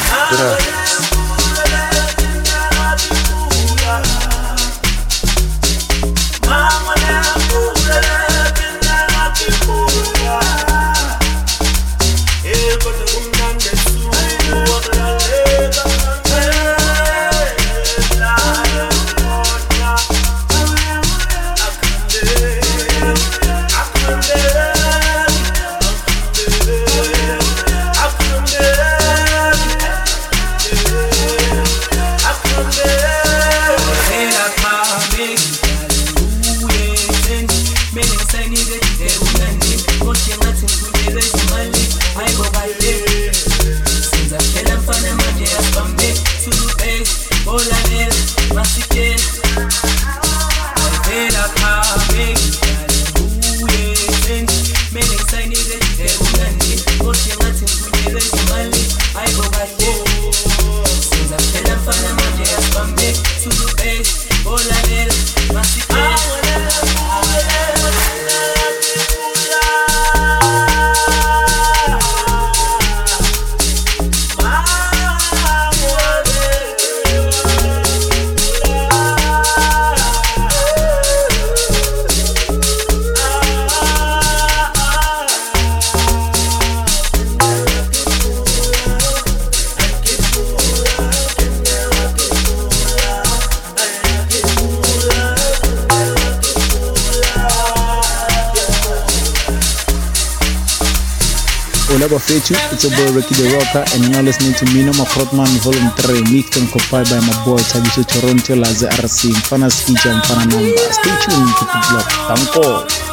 Bafetu, 102.24 102.56
it's 102.72 102.84
your 102.88 102.96
boy 102.96 103.20
Ricky 103.20 103.36
the 103.36 103.52
Rocker, 103.52 103.84
and 103.92 104.00
you're 104.00 104.16
now 104.16 104.22
listening 104.24 104.56
to 104.56 104.64
Mmino 104.72 104.96
Ma 104.96 105.04
Grootman 105.12 105.60
Volume 105.60 105.92
3, 105.92 106.32
mixed 106.32 106.56
and 106.56 106.72
compiled 106.72 107.12
by 107.12 107.20
my 107.20 107.36
boy 107.44 107.60
Thabiso 107.60 108.00
Toronto 108.08 108.56
Laze 108.56 108.88
RC, 108.88 109.36
Mfana 109.44 109.68
Skija, 109.68 110.24
Mfana 110.24 110.48
Number. 110.48 110.72
Stay 110.88 111.12
tuned 111.20 111.52
to 111.60 111.68
the 111.68 111.76
it 111.76 111.92
locked. 111.92 112.16
Thank 112.32 112.56
you. 112.56 113.04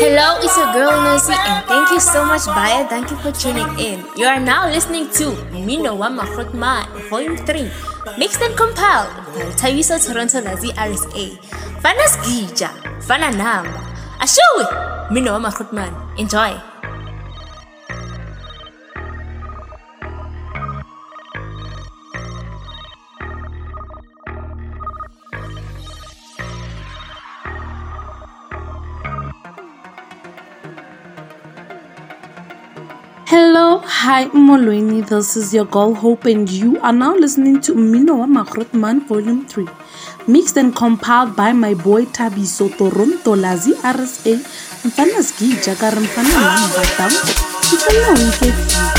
Hello, 0.00 0.40
it's 0.40 0.56
your 0.56 0.72
girl 0.72 0.96
Nancy, 1.02 1.32
and 1.36 1.64
thank 1.66 1.90
you 1.90 2.00
so 2.00 2.24
much, 2.24 2.46
Baya. 2.46 2.88
Thank 2.88 3.10
you 3.10 3.16
for 3.18 3.32
tuning 3.32 3.68
in. 3.78 4.04
You 4.16 4.24
are 4.24 4.40
now 4.40 4.66
listening 4.66 5.10
to 5.20 5.36
Mino 5.52 5.96
Wama 5.96 6.24
Man, 6.54 6.88
Volume 7.10 7.36
3, 7.36 7.95
and 8.06 8.56
compiled 8.56 9.10
by 9.34 9.42
Thabiso 9.58 9.98
Toronto 9.98 10.40
Nazi 10.40 10.68
RSA. 10.68 11.36
Fana 11.82 12.06
Skija, 12.06 12.70
Fana 13.02 13.36
Nam. 13.36 13.66
Ashui, 14.20 15.10
Mino 15.10 15.32
Wama 15.38 15.72
Man. 15.72 15.92
Enjoy. 16.16 16.75
Hi 34.06 34.26
Molweni, 34.26 35.04
this 35.08 35.36
is 35.36 35.52
your 35.52 35.64
girl 35.64 35.92
Hope 35.92 36.26
and 36.26 36.48
you 36.48 36.78
are 36.80 36.92
now 36.92 37.16
listening 37.16 37.60
to 37.62 37.72
Minoa 37.74 38.28
Man 38.72 39.00
Volume 39.08 39.44
3, 39.48 39.66
mixed 40.28 40.56
and 40.56 40.72
compiled 40.76 41.34
by 41.34 41.52
my 41.52 41.74
boy 41.74 42.04
Thabiso 42.04 42.68
Toronto 42.78 43.34
Lazi 43.34 43.72
RSA, 43.82 44.36
Mfana 44.84 45.24
Skija 45.24 45.74
Mfana 45.74 46.38
Lamba 46.38 46.84
Tampo, 46.96 47.32
Mfana 47.72 48.95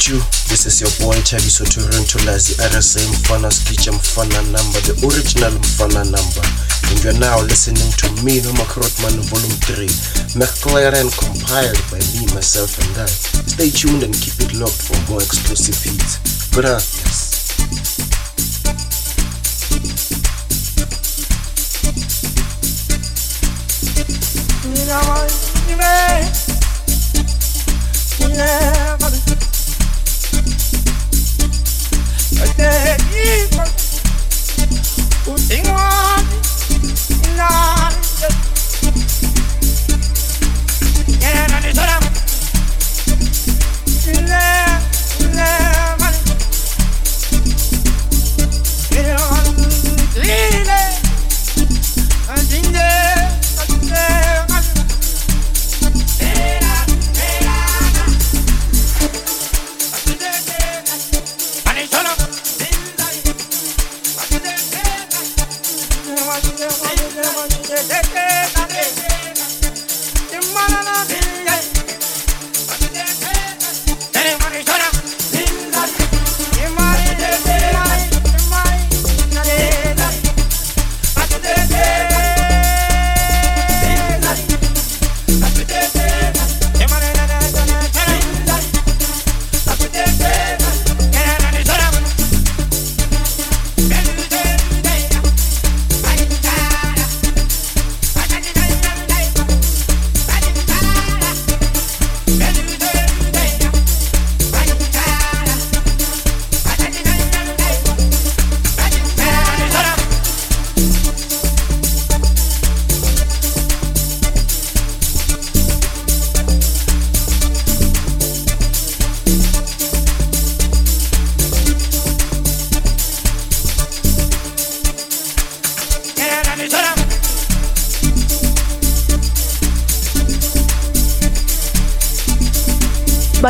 Bafowethu, 0.00 0.48
this 0.48 0.64
is 0.64 0.80
your 0.80 0.90
boy 1.06 1.16
Thabiso 1.20 1.64
Toronto 1.68 2.18
Lazi 2.24 2.54
RSA 2.56 3.00
Mfana 3.12 3.50
Skicha 3.50 3.92
Mfana 3.92 4.40
Number, 4.50 4.80
the 4.80 4.96
original 5.04 5.52
Mfana 5.52 6.04
Number. 6.08 6.44
And 6.88 7.04
you're 7.04 7.20
now 7.20 7.40
listening 7.42 7.92
to 8.00 8.08
me, 8.24 8.40
Noma 8.40 8.64
Krotman 8.64 9.20
Volume 9.28 9.60
3, 9.60 9.86
McLaren 10.40 11.12
compiled 11.18 11.80
by 11.92 12.00
me, 12.16 12.26
myself, 12.34 12.78
and 12.80 12.96
I. 12.98 13.06
Stay 13.06 13.68
tuned 13.68 14.02
and 14.02 14.14
keep 14.14 14.40
it 14.40 14.54
locked 14.54 14.80
for 14.80 14.96
more 15.10 15.20
exclusive 15.20 15.76
hits. 15.76 16.16
Gracias. 16.50 16.99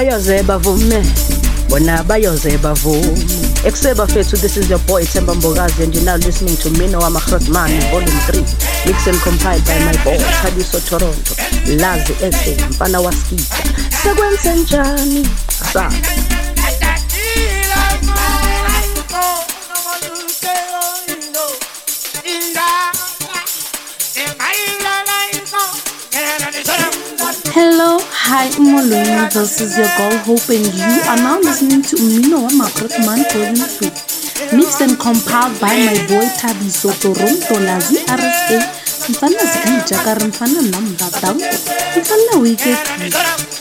Bayoze 0.00 0.42
bavume. 0.42 1.02
Bona 1.68 2.02
bayoze 2.02 2.58
bavume. 2.58 3.18
Ekuseba 3.64 4.06
fethu 4.06 4.40
this 4.40 4.56
is 4.56 4.70
your 4.70 4.78
boy 4.86 5.04
Themba 5.04 5.34
Mbokazi 5.34 5.82
and 5.84 5.94
you're 5.94 6.04
now 6.06 6.16
listening 6.16 6.56
to 6.56 6.70
Mmino 6.70 6.98
Wama 7.02 7.20
Grootman 7.20 7.68
volume 7.90 8.20
3 8.32 8.40
mixed 8.86 9.06
and 9.08 9.20
compiled 9.20 9.62
by 9.66 9.78
my 9.84 9.92
boy 10.02 10.16
Thabiso 10.40 10.80
Toronto 10.88 11.34
Lazi 11.76 12.14
SA 12.32 12.66
mfana 12.70 13.00
waskita. 13.00 13.56
Sekwenze 14.02 14.54
njani? 14.54 15.28
Sa 15.72 15.92
Hi, 28.40 28.48
Umolweni. 28.56 29.28
This 29.34 29.60
is 29.60 29.76
your 29.76 29.84
girl 29.98 30.16
Hope, 30.24 30.48
and 30.48 30.64
you 30.72 31.02
are 31.12 31.16
now 31.20 31.38
listening 31.40 31.82
to 31.82 31.96
Umino 31.96 32.48
Wama 32.48 32.72
Protman 32.72 33.20
Program 33.28 33.54
Free. 33.68 33.92
Mixed 34.56 34.80
and 34.80 34.98
compiled 34.98 35.60
by 35.60 35.76
my 35.76 35.92
boy 36.08 36.24
Tabiso 36.40 36.88
Toronto 37.02 37.54
Lazi 37.60 38.00
RSA. 38.08 38.64
Mfana 39.12 39.44
zikani 39.44 39.82
jaka, 39.86 40.14
mfana 40.26 40.62
nambatang. 40.62 41.36
Mfana 42.00 42.42
wike 42.42 42.76
please. 42.96 43.59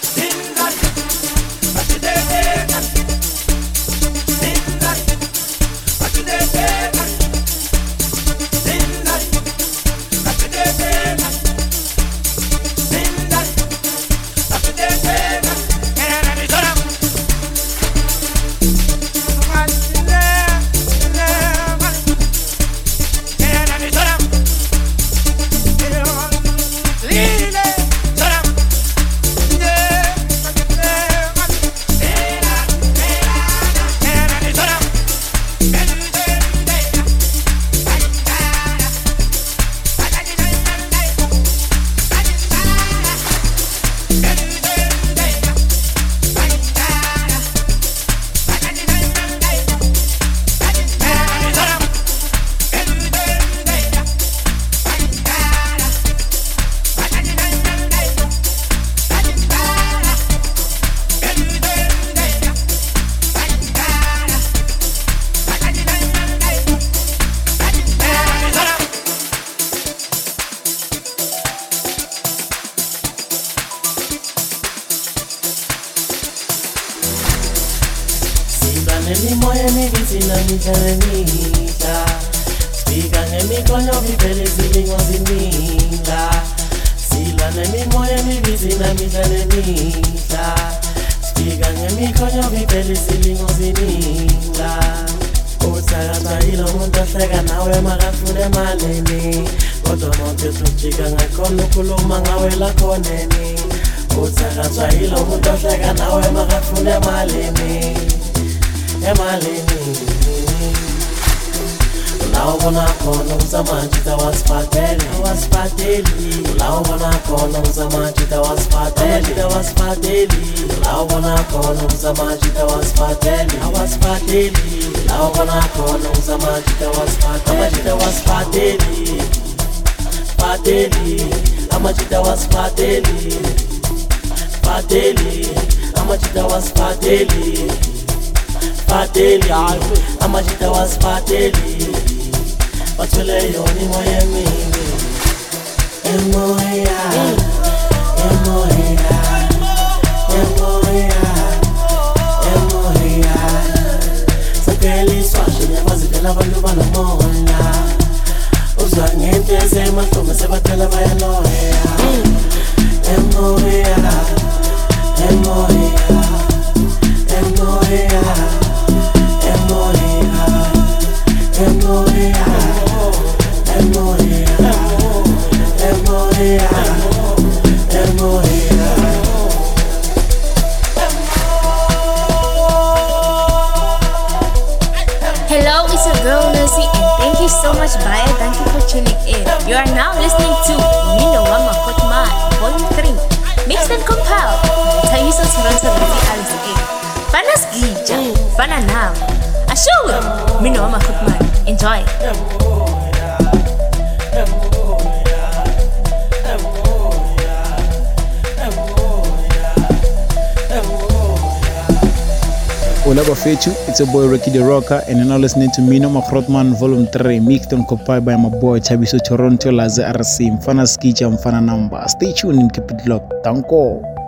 It's 213.99 214.07
your 214.07 214.13
boy 214.13 214.31
Ricky 214.31 214.51
the 214.51 214.63
Rocker, 214.63 215.03
and 215.09 215.17
you're 215.17 215.27
now 215.27 215.35
listening 215.35 215.71
to 215.71 215.81
Mino 215.81 216.07
Makrotman 216.07 216.79
Volume 216.79 217.05
3, 217.07 217.41
mixed 217.41 217.73
and 217.73 217.85
compiled 217.85 218.23
by 218.23 218.37
my 218.37 218.47
boy 218.47 218.79
Chabiso 218.79 219.19
Toronto 219.21 219.73
laze 219.73 219.99
RC, 219.99 220.57
Mfana 220.57 220.87
Skicha, 220.87 221.27
Mfana 221.29 221.61
Number. 221.61 222.01
Stay 222.07 222.31
tuned 222.31 222.59
and 222.61 222.71
keep 222.71 222.89
it 222.91 223.05
locked. 223.05 223.33
Tanko. 223.43 224.18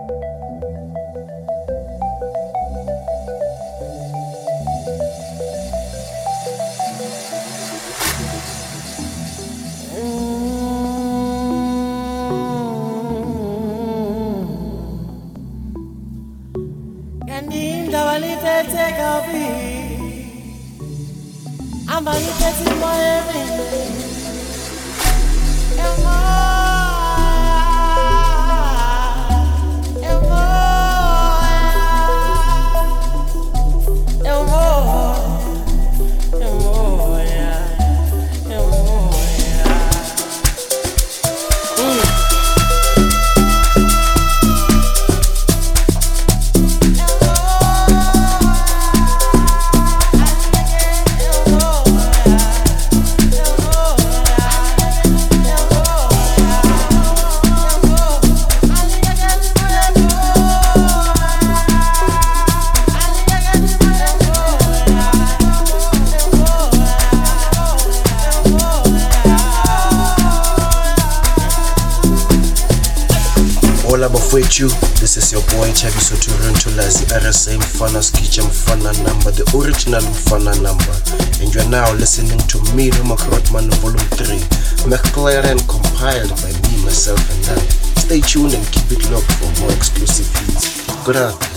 Bafowethu 74.51 74.99
this 74.99 75.15
is 75.15 75.31
your 75.31 75.41
boy 75.43 75.71
Thabiso 75.71 76.15
turentulazi 76.17 77.05
rsa 77.05 77.57
mfana 77.57 78.03
skicha 78.03 78.43
mfana 78.43 78.93
number 78.93 79.33
the 79.33 79.57
original 79.57 80.01
mfana 80.03 80.55
number 80.55 80.95
and 81.41 81.55
you're 81.55 81.69
now 81.69 81.93
listening 81.93 82.37
to 82.47 82.59
me 82.75 82.89
noma 82.89 83.15
crotman 83.15 83.69
volume 83.69 84.07
3 84.09 84.39
mclaren 84.87 85.59
compiled 85.67 86.29
by 86.41 86.51
me 86.51 86.83
myself 86.85 87.19
and 87.31 87.59
i. 87.59 88.01
Stay 88.01 88.21
tuned 88.21 88.53
and 88.53 88.67
keep 88.71 88.91
it 88.91 89.09
locked 89.11 89.31
for 89.31 89.61
more 89.61 89.71
exclusive 89.73 90.27
hits 90.39 90.85
Good 91.05 91.15
Hola 91.15 91.50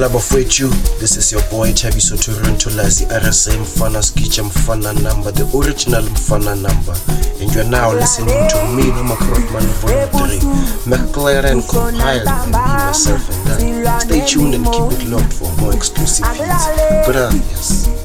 bafowethu 0.00 0.70
this 1.00 1.16
is 1.16 1.32
your 1.32 1.42
boy 1.50 1.70
Thabiso 1.72 2.16
Turentulazi 2.16 3.04
RSA 3.06 3.52
Mfana 3.60 4.02
Skicha 4.02 4.42
Mfana 4.42 4.92
number 5.02 5.30
the 5.32 5.44
original 5.58 6.02
Mfana 6.02 6.54
number 6.56 6.96
and 7.40 7.54
you're 7.54 7.64
now 7.64 7.92
listening 7.92 8.48
to 8.48 8.56
me 8.74 8.88
Noma 8.88 9.14
Krotman 9.16 9.66
volume 9.82 10.40
3 10.40 10.96
McLaren 10.96 11.60
compiled 11.68 12.26
and 12.26 12.46
me 12.46 12.52
myself 12.52 13.28
and 13.30 13.84
that. 13.84 14.02
Stay 14.02 14.24
tuned 14.26 14.54
and 14.54 14.64
keep 14.64 15.00
it 15.00 15.08
locked 15.08 15.32
for 15.32 15.52
more 15.60 15.74
exclusive 15.74 16.26
hits. 16.26 16.66
Gracias 17.06 18.02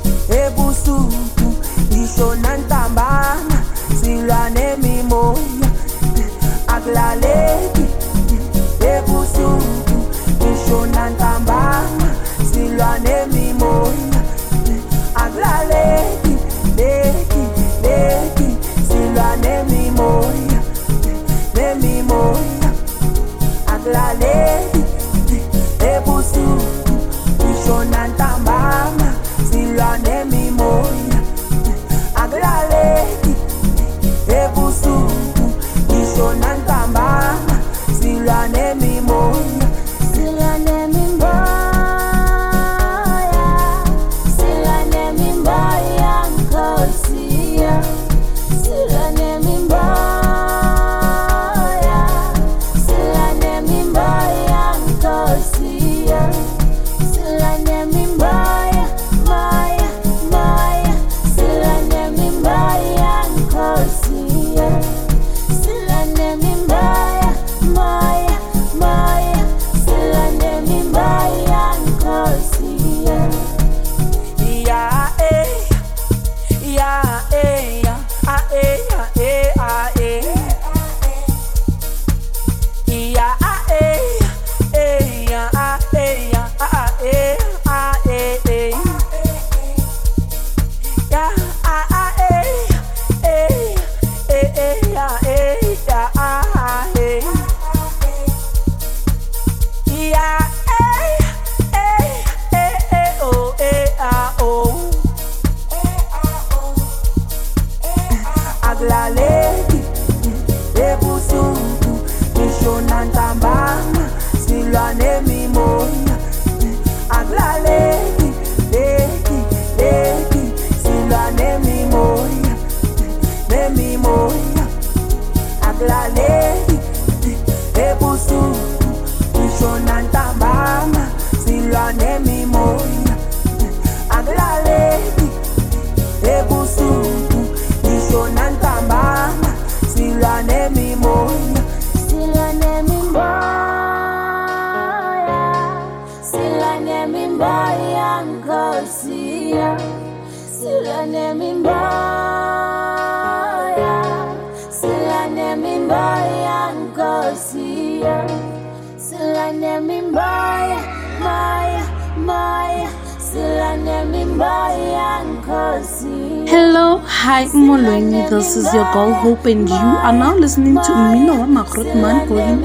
Girl 168.97 169.13
Hope, 169.13 169.45
and 169.45 169.69
you 169.69 169.75
are 169.75 170.11
now 170.11 170.33
listening 170.35 170.73
to 170.73 170.91
Mmino 170.91 171.33
Wama 171.37 171.63
Grootman 171.69 172.27
Volume 172.27 172.63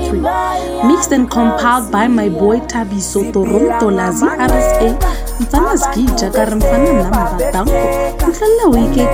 3, 0.80 0.88
mixed 0.88 1.12
and 1.12 1.30
compiled 1.30 1.92
by 1.92 2.09
my 2.09 2.30
boy 2.30 2.56
Thabiso 2.60 3.20
Toronto 3.34 3.90
Lazi 3.90 4.24
RSA. 4.24 4.96
Mfana 5.40 5.78
skija 5.78 6.30
kare 6.30 6.54
mfana 6.54 6.92
namba 6.92 7.38
dango. 7.52 7.72
Mfana 8.28 8.64
wike 8.70 9.09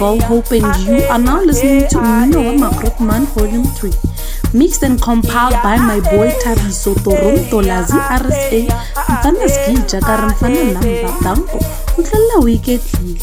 Girl 0.00 0.18
Hope, 0.20 0.52
and 0.52 0.76
you 0.86 0.96
are 1.10 1.18
now 1.18 1.42
listening 1.42 1.86
to 1.88 1.98
Mmino 1.98 2.40
Wama 2.40 2.70
Grootman 2.70 3.26
Volume 3.34 3.66
3, 3.66 3.90
mixed 4.54 4.82
and 4.82 4.98
compiled 4.98 5.52
by 5.62 5.76
my 5.76 6.00
boy 6.00 6.30
Thabiso 6.42 6.94
Toronto 7.04 7.60
Lazi 7.60 7.98
RSA. 8.18 8.60
Mfana 9.08 9.48
skija 9.48 10.00
kare 10.00 10.26
mfana 10.26 10.64
namba. 11.20 11.36
Mfana 11.98 12.38
wike 12.42 12.78
tlile. 12.78 13.20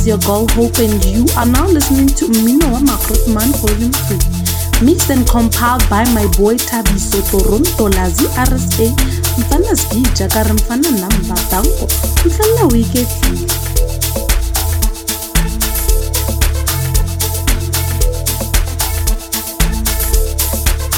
Is 0.00 0.06
your 0.06 0.18
girl 0.18 0.48
Hope 0.56 0.78
and 0.78 1.04
you 1.04 1.26
are 1.36 1.44
now 1.44 1.66
listening 1.66 2.08
to 2.08 2.28
Mino 2.28 2.72
wa 2.72 2.80
Man 2.80 3.52
Volume 3.60 3.92
3 3.92 4.80
Mixed 4.80 5.10
and 5.10 5.28
compiled 5.28 5.84
by 5.90 6.04
my 6.16 6.24
boy 6.40 6.56
Thabiso 6.56 7.20
Toronto 7.28 7.90
Lazi 7.92 8.24
RSA 8.32 8.88
Mfana 9.36 9.76
Skija 9.76 10.28
kare 10.28 10.52
mfana 10.52 10.90
namba 10.90 11.34
tango 11.50 11.88
Mfana 12.26 12.64
wiketlile 12.72 13.46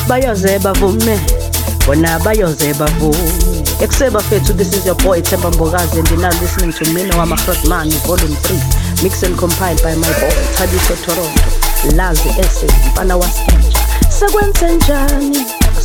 bayoze 0.08 0.58
bavume 0.58 1.20
bona 1.86 2.18
bayoze 2.18 2.74
bavume 2.74 3.62
ekuseba 3.80 4.20
fethu 4.20 4.52
this 4.52 4.72
is 4.74 4.86
your 4.86 4.96
boy 5.02 5.20
Themba 5.20 5.50
Mbokazi 5.50 5.98
and 5.98 6.08
you're 6.10 6.20
now 6.20 6.40
listening 6.40 6.72
to 6.72 6.84
Mina 6.94 7.16
wa 7.16 7.26
Man 7.26 7.90
volume 8.06 8.36
3 8.36 8.81
mixed 9.02 9.22
and 9.24 9.36
compiled 9.38 9.82
by 9.82 9.94
my 9.94 10.12
boy 10.20 10.30
Thabiso 10.56 10.94
Toronto. 11.04 11.42
Lazi 11.96 12.28
ese 12.38 12.66
mfana 12.66 13.16
waskija 13.16 13.78
sekwenze 14.08 14.72
njani 14.76 15.38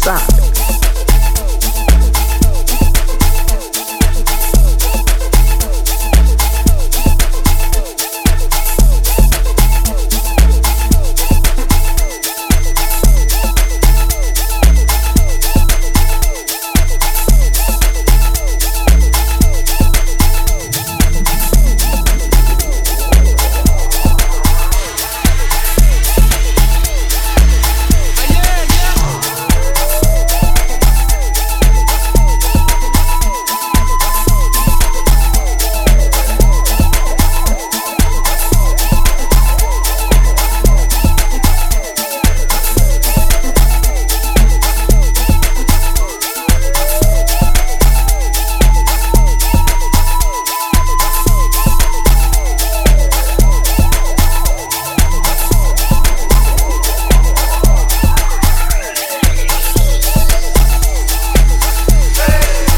sabe 0.03 0.46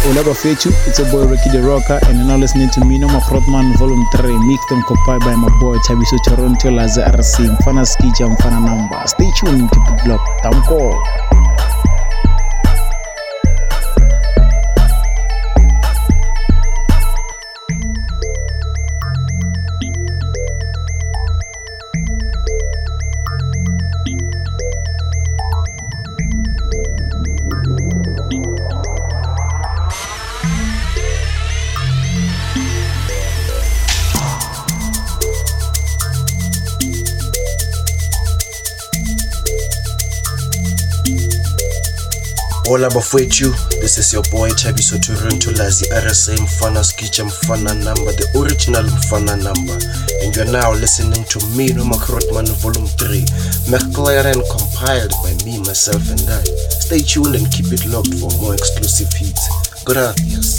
Hola 0.10 0.34
Fechu, 0.34 0.74
it's 0.88 0.98
a 0.98 1.06
boy 1.12 1.28
Ricky 1.28 1.52
the 1.52 1.62
Rocker 1.62 2.00
and 2.08 2.18
you're 2.18 2.26
now 2.28 2.36
listening 2.36 2.72
to 2.72 2.84
Mino 2.84 3.08
Makrotman 3.08 3.78
Volume 3.78 4.04
3 4.18 4.40
mixed 4.48 4.72
and 4.72 4.84
compiled 4.88 5.22
by 5.22 5.36
my 5.36 5.50
boy 5.60 5.78
Chabiso 5.86 6.18
Toronto 6.24 6.72
Laza 6.72 7.06
RC 7.14 7.46
Mfana 7.46 7.86
Skija 7.86 8.26
Mfana 8.26 8.60
Number 8.60 9.08
Stay 9.08 9.30
tuned, 9.38 9.70
keep 9.70 9.84
it 9.86 10.08
locked, 10.08 10.42
Tamko 10.44 10.98
Hola 42.70 42.88
bafowethu, 42.90 43.50
this 43.82 43.98
is 43.98 44.14
your 44.14 44.22
boy 44.30 44.50
Thabiso 44.52 45.02
Toronto 45.02 45.50
Lazi 45.54 45.90
RSA 45.90 46.38
Mfana 46.38 46.84
Skicha 46.84 47.24
Mfana 47.26 47.74
number, 47.84 48.12
the 48.14 48.30
original 48.38 48.84
Mfana 48.84 49.36
number. 49.42 49.74
And 50.22 50.36
you're 50.36 50.46
now 50.46 50.74
listening 50.74 51.26
to 51.34 51.40
Mmino 51.40 51.84
Ma 51.84 51.96
Grootman 51.98 52.46
Volume 52.62 52.86
3, 52.86 53.26
McLaren 53.74 54.46
compiled 54.54 55.14
by 55.24 55.34
me, 55.44 55.58
myself, 55.66 56.12
and 56.12 56.22
I. 56.30 56.44
Stay 56.78 57.00
tuned 57.00 57.34
and 57.34 57.52
keep 57.52 57.74
it 57.74 57.88
locked 57.88 58.14
for 58.14 58.30
more 58.38 58.54
exclusive 58.54 59.12
hits. 59.14 59.50
Gracias. 59.84 60.59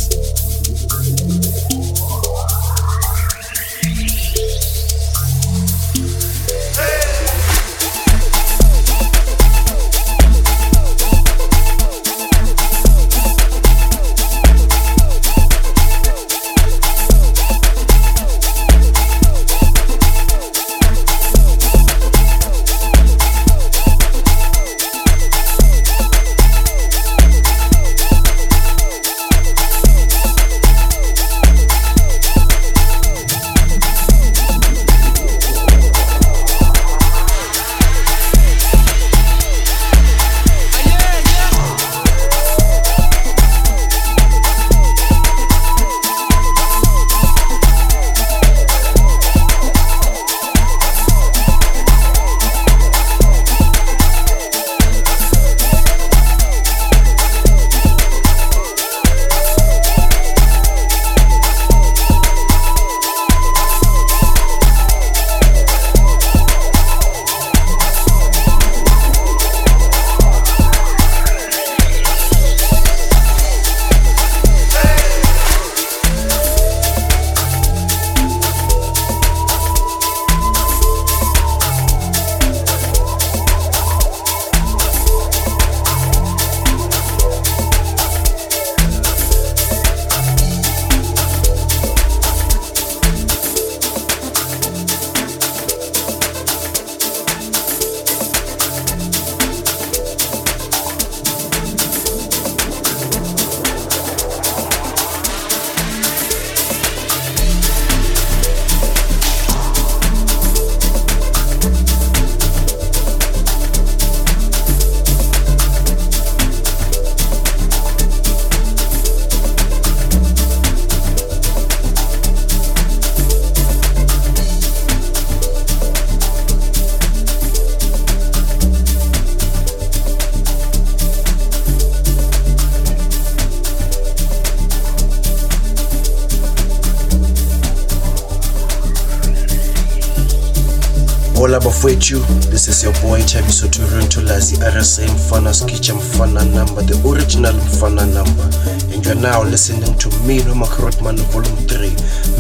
Bafowethu, 142.01 142.51
this 142.51 142.67
is 142.67 142.83
your 142.83 142.93
boy 142.95 143.21
Thabiso 143.21 143.71
Toronto 143.71 144.23
Lazi 144.23 144.57
RSA 144.57 145.07
Mfana 145.07 145.53
Skicha 145.53 145.93
Mfana 145.95 146.43
number, 146.55 146.83
the 146.83 146.97
original 147.07 147.53
Mfana 147.53 148.07
number. 148.13 148.49
And 148.95 149.05
you're 149.05 149.15
now 149.15 149.43
listening 149.43 149.97
to 149.99 150.09
Mmino 150.09 150.57
Ma 150.57 150.67
Grootman 150.67 151.19
Volume 151.31 151.57
3, 151.69 151.91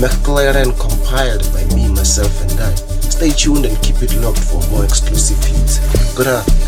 McLaren 0.00 0.72
compiled 0.78 1.44
by 1.52 1.64
me, 1.76 1.88
myself, 1.88 2.40
and 2.42 2.60
I. 2.60 2.74
Stay 3.10 3.30
tuned 3.30 3.66
and 3.66 3.80
keep 3.82 4.00
it 4.02 4.14
locked 4.22 4.38
for 4.38 4.66
more 4.70 4.84
exclusive 4.84 5.42
hits. 5.44 5.78
Gracias. 6.16 6.59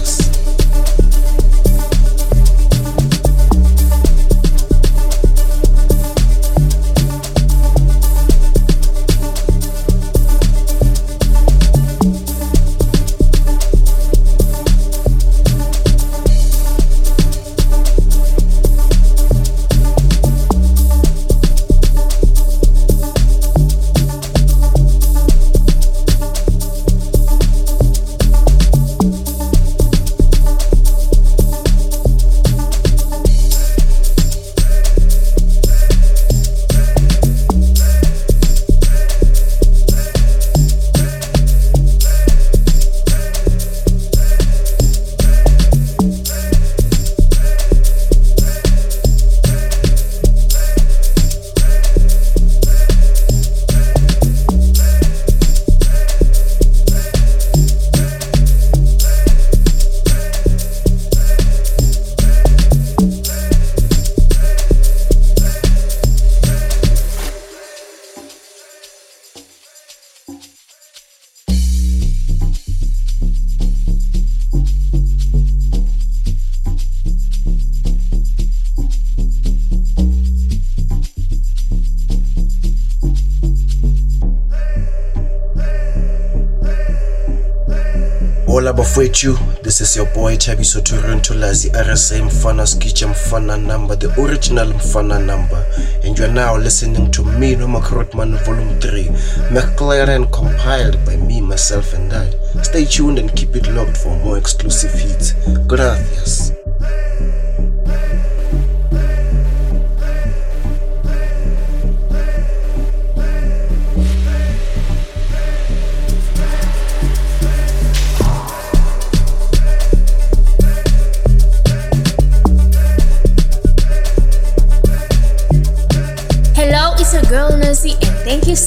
Bafowethu, 89.23 89.63
this 89.63 89.81
is 89.81 89.95
your 89.97 90.07
boy 90.07 90.37
Thabiso 90.37 90.83
Toronto 90.85 91.35
Lazi 91.35 91.71
RSA 91.71 92.23
Mfana 92.23 92.67
Skicha 92.67 93.07
Mfana 93.07 93.57
number, 93.57 93.95
the 93.95 94.09
original 94.21 94.67
Mfana 94.67 95.25
number. 95.25 95.65
And 96.03 96.19
you're 96.19 96.33
now 96.33 96.57
listening 96.57 97.11
to 97.13 97.23
Mmino 97.23 97.69
Ma 97.69 97.81
Grootman 97.81 98.37
Volume 98.45 98.81
3, 98.81 99.05
McLaren 99.51 100.31
compiled 100.33 101.05
by 101.05 101.17
me, 101.17 101.41
myself, 101.41 101.93
and 101.95 102.13
I. 102.13 102.31
Stay 102.63 102.85
tuned 102.85 103.19
and 103.19 103.35
keep 103.37 103.55
it 103.55 103.69
locked 103.69 103.97
for 103.97 104.17
more 104.19 104.39
exclusive 104.39 104.93
hits. 104.93 105.33
Gracias. 105.69 106.42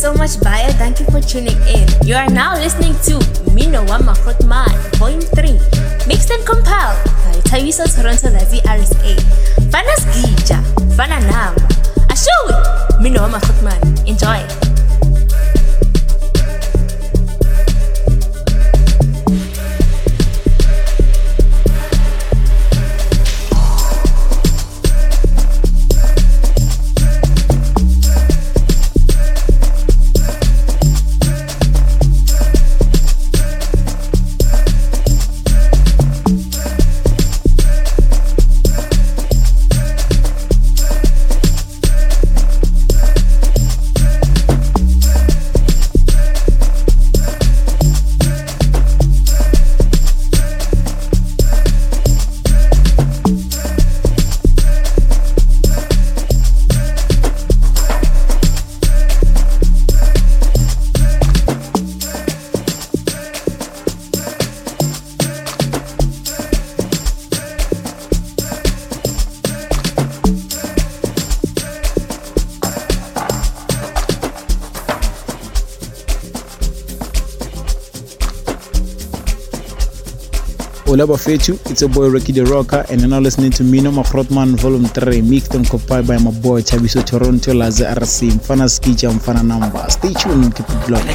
So 0.06 0.14
much, 0.14 0.40
Baya. 0.40 0.72
Thank 0.74 1.00
you 1.00 1.08
for 1.08 1.20
tuning 1.20 1.58
in. 1.66 1.90
You 2.06 2.14
are 2.14 2.30
now 2.30 2.54
listening 2.54 2.94
to 3.10 3.18
Mmino 3.50 3.82
Wama 3.88 4.14
Grootman, 4.22 4.70
Volume 4.98 5.20
3, 5.20 5.58
mixed 6.06 6.30
and 6.30 6.46
compiled 6.46 7.04
by 7.26 7.34
Thabiso 7.50 7.90
Toronto 7.90 8.30
Lazi 8.30 8.62
RSA. 8.70 9.16
Fana 9.74 9.96
Skija, 9.98 10.62
Fana 10.94 11.18
Nam. 11.26 11.56
Ashui, 12.14 12.54
Mmino 13.02 13.18
Wama 13.26 13.40
Grootman. 13.42 14.08
Enjoy. 14.08 14.75
Hola 80.96 81.08
bafethu, 81.08 81.60
it's 81.70 81.82
your 81.82 81.90
boy 81.90 82.08
Ricky 82.08 82.32
the 82.32 82.46
Rocker 82.46 82.86
and 82.90 83.02
you're 83.02 83.10
now 83.10 83.20
listening 83.20 83.52
to 83.52 83.64
Mmino 83.64 83.94
Ma 83.94 84.02
Grootman 84.04 84.56
Volume 84.56 84.86
3 84.86 85.24
mixed 85.24 85.54
and 85.54 85.70
compiled 85.70 86.08
by 86.08 86.18
my 86.18 86.32
boy 86.32 86.62
Thabiso 86.62 87.06
Toronto 87.06 87.52
Lazi 87.52 87.84
RC 87.84 88.32
Mfana 88.32 88.70
Skicha 88.70 89.12
Mfana 89.12 89.44
Number. 89.46 89.86
Stay 89.90 90.14
tuned 90.14 90.56
keep 90.56 90.66
it 90.70 90.90
locked. 90.90 91.06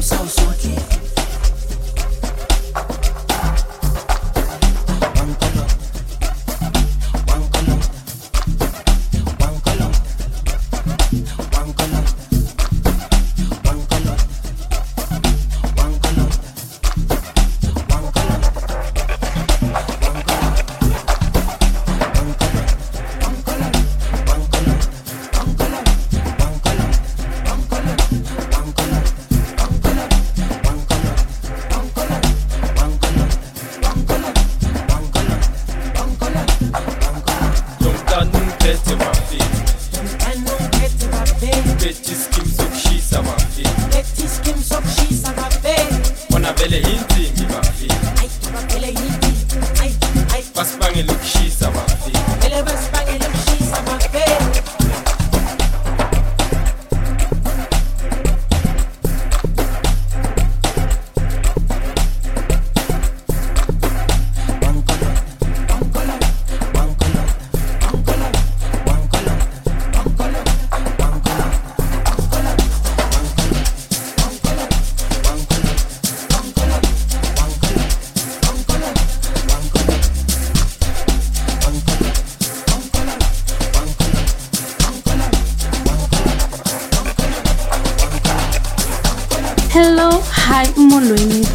Skim 0.00 0.89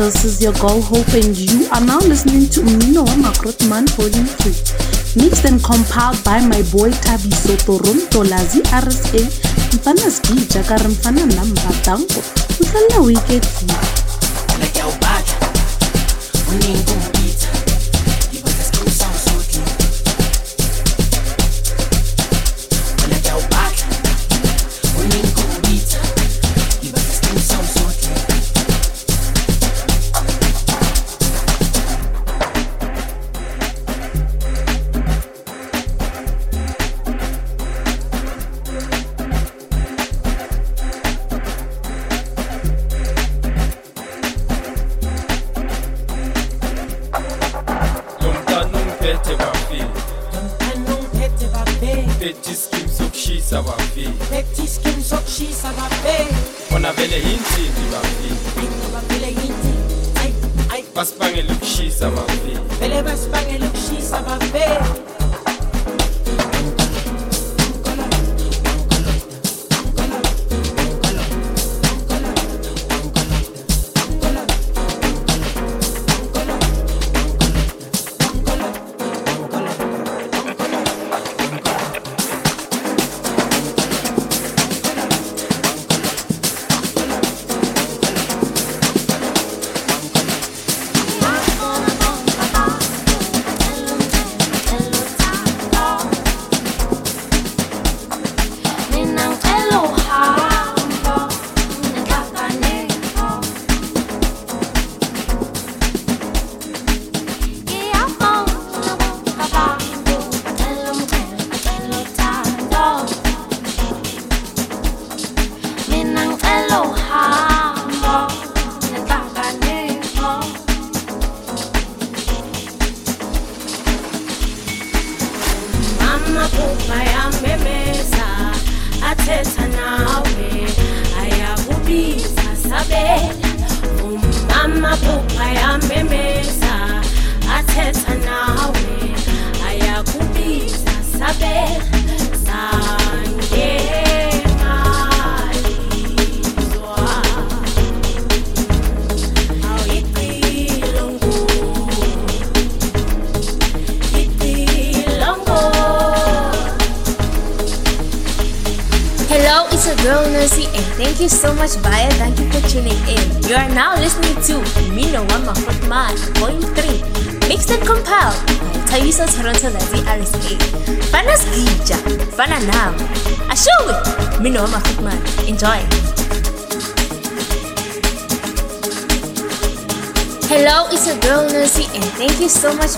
this 0.06 0.24
is 0.24 0.40
your 0.40 0.54
girl 0.54 0.82
Hope 0.82 1.08
and 1.14 1.36
you 1.36 1.68
are 1.72 1.82
now 1.82 1.98
listening 1.98 2.48
to 2.50 2.62
Mino 2.62 3.06
Makrotman 3.18 3.90
Volume 3.98 4.28
3. 4.28 5.24
Mixed 5.24 5.46
and 5.46 5.64
compiled 5.64 6.24
by 6.24 6.40
my 6.46 6.62
boy 6.70 6.92
Thabiso 6.92 7.58
Toronto 7.66 8.22
Lazi 8.24 8.62
RSA 8.70 9.26
Mfana 9.74 10.12
Skija 10.12 10.62
ka 10.68 10.76
re 10.78 10.88
mfana 10.94 11.26
namba 11.26 11.74
tango 11.82 12.22
uhlala 12.62 13.06
wicked 13.06 13.46
view. 13.46 13.96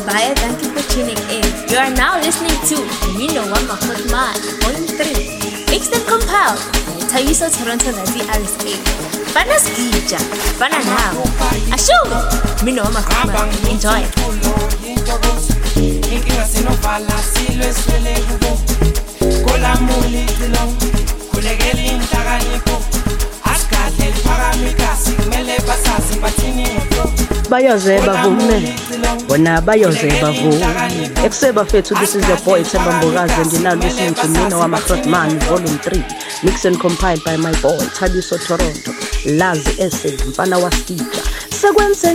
Baya. 0.06 0.36
Thank 0.36 0.62
you 0.64 0.70
for 0.76 0.84
tuning 0.94 1.18
in. 1.32 1.44
You 1.70 1.78
are 1.78 1.90
now 1.90 2.20
listening 2.20 2.54
to 2.70 2.76
Mmino 3.16 3.44
Wama 3.52 3.76
Grootman, 3.82 4.38
Volume 4.62 4.88
3, 4.88 5.72
mixed 5.72 5.94
and 5.96 6.06
compiled 6.06 6.60
by 6.60 7.08
Thabiso 7.10 7.48
Toronto 7.50 7.92
Lazi 7.92 8.22
RSA. 8.28 8.74
Fana 9.34 9.58
Skija, 9.58 10.20
Fana 10.60 10.80
Now. 10.86 11.24
Ashowe, 11.74 12.20
Mmino 12.62 12.84
Wama 12.84 13.02
Grootman. 13.02 13.50
Enjoy. 13.72 14.02
inkinga 16.12 16.46
sinovala 16.48 17.18
bona 29.28 29.62
bayoze 29.62 30.12
bavume 30.22 30.66
ekuseba 31.26 31.66
fethu 31.66 31.96
this 31.96 32.16
is 32.16 32.28
your 32.28 32.40
boy 32.46 32.64
Themba 32.64 32.92
Mbokazi 32.92 33.42
and 33.42 33.52
you're 33.52 33.64
now 33.64 33.76
listening 33.76 34.14
to 34.14 34.28
Mina 34.28 34.58
wa 34.58 34.68
Man 34.68 35.40
volume 35.40 35.78
3 35.78 36.04
mixed 36.44 36.66
and 36.66 36.80
compiled 36.80 37.24
by 37.24 37.38
my 37.38 37.52
boy 37.62 37.78
Thabiso 37.98 38.38
Toronto. 38.38 38.92
Lazi 39.26 39.82
ese 39.82 40.18
mfana 40.30 40.58
wa 40.58 40.72
Stija 40.72 41.22
sekwenze 41.62 42.14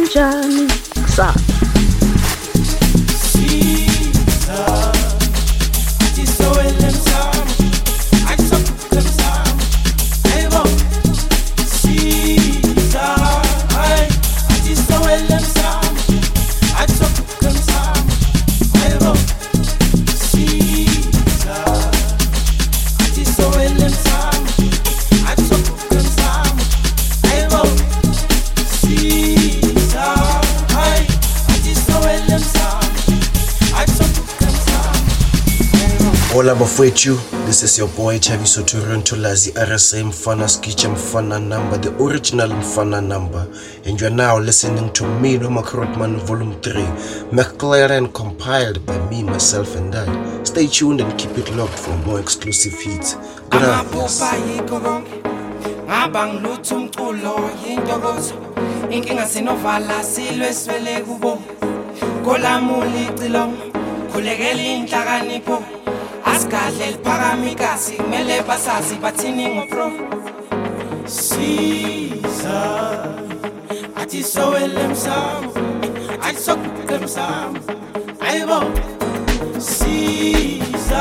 this 36.91 37.63
is 37.63 37.79
your 37.79 37.87
boy 37.89 38.19
Thabiso 38.19 38.67
Toronto 38.67 39.15
Lazi 39.15 39.53
RSA 39.53 40.03
Mfana 40.03 40.49
Skicha 40.49 40.89
Mfana 40.93 41.41
number, 41.41 41.79
the 41.79 41.95
original 42.03 42.49
Mfana 42.49 43.01
number. 43.07 43.47
And 43.85 44.01
you 44.01 44.09
are 44.09 44.11
now 44.11 44.39
listening 44.39 44.93
to 44.95 45.05
Mmino 45.05 45.49
Ma 45.49 45.63
Grootman 45.63 46.17
Volume 46.27 46.61
3, 46.61 46.73
McLaren 47.31 48.13
compiled 48.13 48.85
by 48.85 48.99
me, 49.09 49.23
myself 49.23 49.77
and 49.77 49.95
I. 49.95 50.43
Stay 50.43 50.67
tuned 50.67 51.01
and 51.01 51.17
keep 51.17 51.31
it 51.39 51.55
locked 51.55 51.79
for 51.79 51.97
more 51.99 52.19
exclusive 52.19 52.73
hits. 52.73 53.15
Gracias. 53.51 54.21
amaphupha 54.21 54.37
yikho 54.37 54.81
konke 54.81 55.23
ngaba 55.87 56.27
ngilutho 56.27 56.77
umculo 56.77 57.51
yintokozo 57.67 58.35
inkinga 58.91 59.27
sinovala 59.27 60.05
silwe 60.05 60.55
swele 60.55 61.01
kubo 61.01 61.43
kolamuli 62.25 63.09
icilongo 63.15 63.63
khulekela 64.13 64.63
inhlakanipho 64.63 65.63
asigadle 66.53 66.87
liphakamikasi 66.87 67.93
kumele 67.97 68.43
basazi 68.43 68.95
bathini 68.95 69.49
ngopro 69.49 69.93
siza 71.07 72.61
athi 73.97 74.23
sowele 74.25 74.89
msamo 74.89 75.53
athi 76.23 76.43
sokuhle 76.43 76.99
msamo. 77.05 77.59
Ayibo 78.21 78.63
siza 79.59 81.01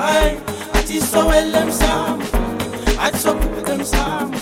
hayi 0.00 0.36
athi 0.74 1.00
sowele 1.00 1.64
msamo 1.64 2.22
athi 3.02 3.18
sokuhle 3.18 3.74
msamo 3.76 4.39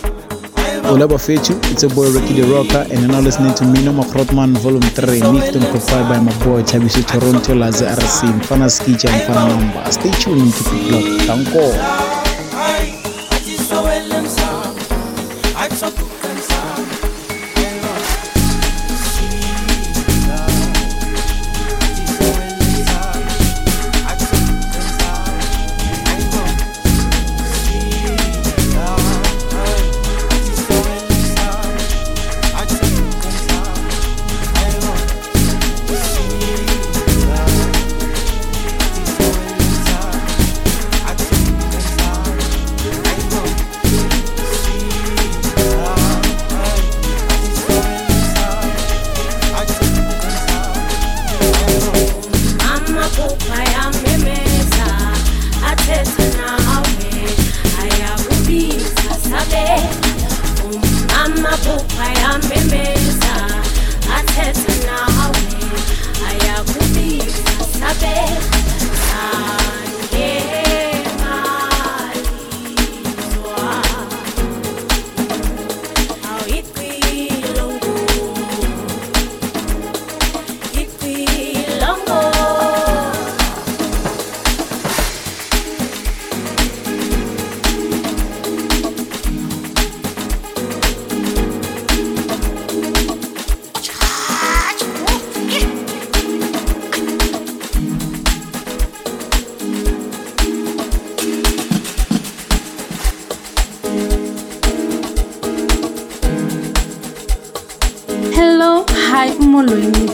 Hola 0.88 1.06
Bafetu, 1.06 1.52
it's 1.70 1.82
your 1.82 1.92
boy 1.94 2.10
Ricky 2.10 2.40
the 2.40 2.46
Rocker, 2.48 2.86
and 2.90 3.00
you're 3.00 3.08
now 3.08 3.20
listening 3.20 3.54
to 3.56 3.64
Mmino 3.64 3.94
Ma 3.94 4.04
Grootman 4.04 4.56
Volume 4.58 4.80
3, 4.80 5.20
mixed 5.32 5.54
and 5.56 5.64
compiled 5.66 6.08
by 6.08 6.18
my 6.18 6.32
boy 6.44 6.62
Thabiso 6.62 7.06
Toronto 7.06 7.54
Laze 7.54 7.82
RC, 7.82 8.32
Mfana 8.40 8.68
Skicha, 8.70 9.08
Mfana 9.08 9.48
Number. 9.60 9.92
Stay 9.92 10.10
tuned 10.12 10.52
to 10.54 10.64
it 10.72 10.90
locked. 10.90 11.26
Thank 11.26 11.54
you. 11.54 12.17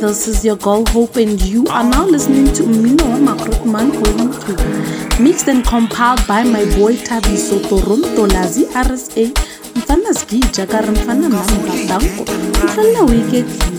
This 0.05 0.29
is 0.29 0.45
your 0.45 0.57
girl 0.57 0.85
Hope 0.89 1.17
and 1.17 1.41
you 1.41 1.65
are 1.69 1.83
now 1.83 2.05
listening 2.05 2.53
to 2.53 2.63
Mmino 2.63 3.05
Volume 4.05 5.19
2 5.19 5.23
Mixed 5.23 5.49
and 5.49 5.65
compiled 5.65 6.21
by 6.29 6.43
my 6.45 6.63
boy 6.77 6.95
Thabiso 6.95 7.59
Toronto 7.67 8.27
Lazi 8.27 8.67
RSA 8.67 9.33
Mfana 9.75 10.15
ski 10.15 10.41
jakar 10.53 10.93
mfana 10.93 11.29
namba 11.29 11.89
danko 11.89 12.25
Mfana 12.65 13.03
wicked 13.03 13.74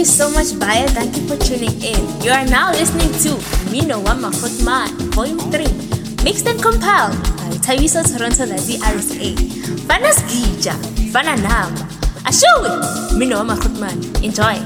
you 0.00 0.06
so 0.06 0.30
much, 0.30 0.58
Baya. 0.58 0.88
Thank 0.88 1.14
you 1.14 1.28
for 1.28 1.36
tuning 1.36 1.76
in. 1.82 2.00
You 2.22 2.30
are 2.30 2.46
now 2.46 2.70
listening 2.72 3.12
to 3.20 3.36
Mmino 3.68 4.02
Wama 4.02 4.30
Grootman, 4.32 4.88
Volume 5.12 5.38
3, 5.52 6.24
Mixed 6.24 6.46
and 6.46 6.62
Compiled 6.62 7.12
by 7.36 7.52
Thabiso 7.60 8.00
Toronto 8.00 8.46
Lazi 8.46 8.78
RSA. 8.80 9.36
Fana 9.84 10.10
Skija, 10.16 10.72
Fana 11.12 11.36
Nama. 11.42 11.86
Ashowe, 12.24 12.80
Mmino 13.12 13.36
Wama 13.44 13.56
Grootman. 13.60 14.24
Enjoy. 14.24 14.56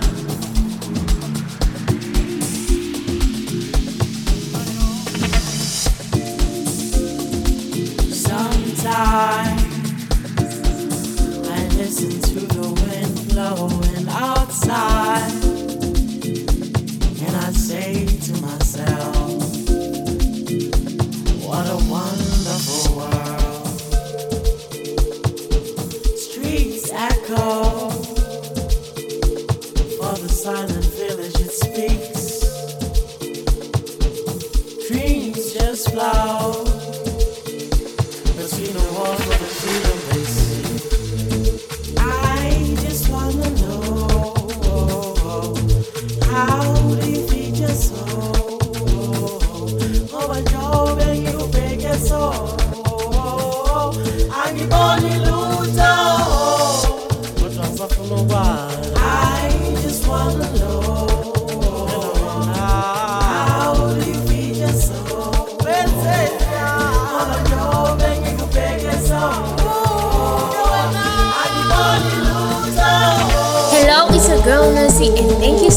Sometimes 8.12 9.62
I 11.48 11.68
listen 11.76 12.20
to 12.20 12.40
the 12.54 12.66
wind 12.86 13.28
blowing 13.30 14.08
outside. 14.08 15.03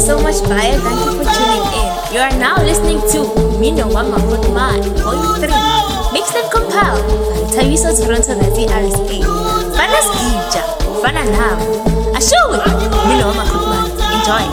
so 0.08 0.16
much, 0.24 0.40
Paya. 0.48 0.80
Thank 0.80 1.04
you 1.04 1.12
for 1.20 1.28
tuning 1.28 1.68
in. 1.76 1.88
You 2.16 2.20
are 2.24 2.32
now 2.40 2.56
listening 2.64 3.04
to 3.12 3.28
Mmino 3.60 3.92
Wama 3.92 4.16
Kutma 4.32 4.80
3. 4.80 5.52
Mixed 6.16 6.32
and 6.34 6.48
compiled 6.50 7.04
by 7.04 7.44
Thabiso 7.52 7.92
Toronto 7.92 8.34
Nazi 8.40 8.68
RSA. 8.72 9.20
Fana 9.76 10.00
Skija, 10.08 10.64
Fana 11.04 11.24
Nam. 11.28 11.60
Ashawi, 12.16 12.56
Mmino 13.04 13.36
Mama 13.36 13.44
Kutma. 13.52 13.80
Enjoy. 14.16 14.48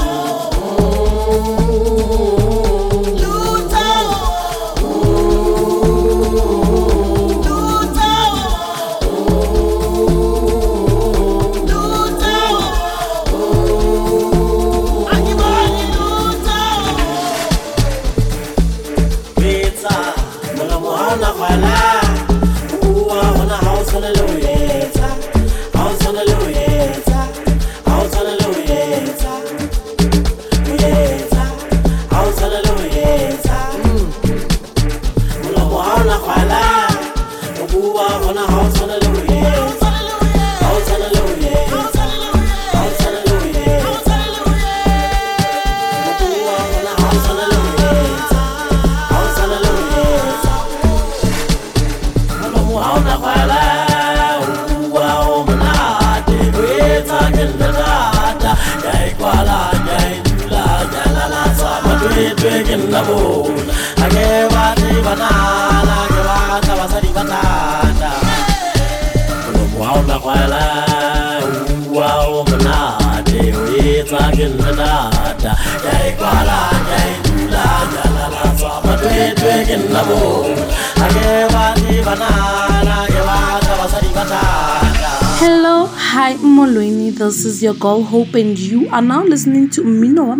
This 87.14 87.44
is 87.44 87.62
your 87.62 87.74
girl 87.74 88.02
Hope, 88.02 88.34
and 88.34 88.58
you 88.58 88.88
are 88.90 89.00
now 89.00 89.22
listening 89.22 89.70
to 89.70 89.82
Mmino 89.82 90.26
wa 90.26 90.34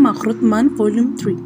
Volume 0.77 1.17
3, 1.17 1.37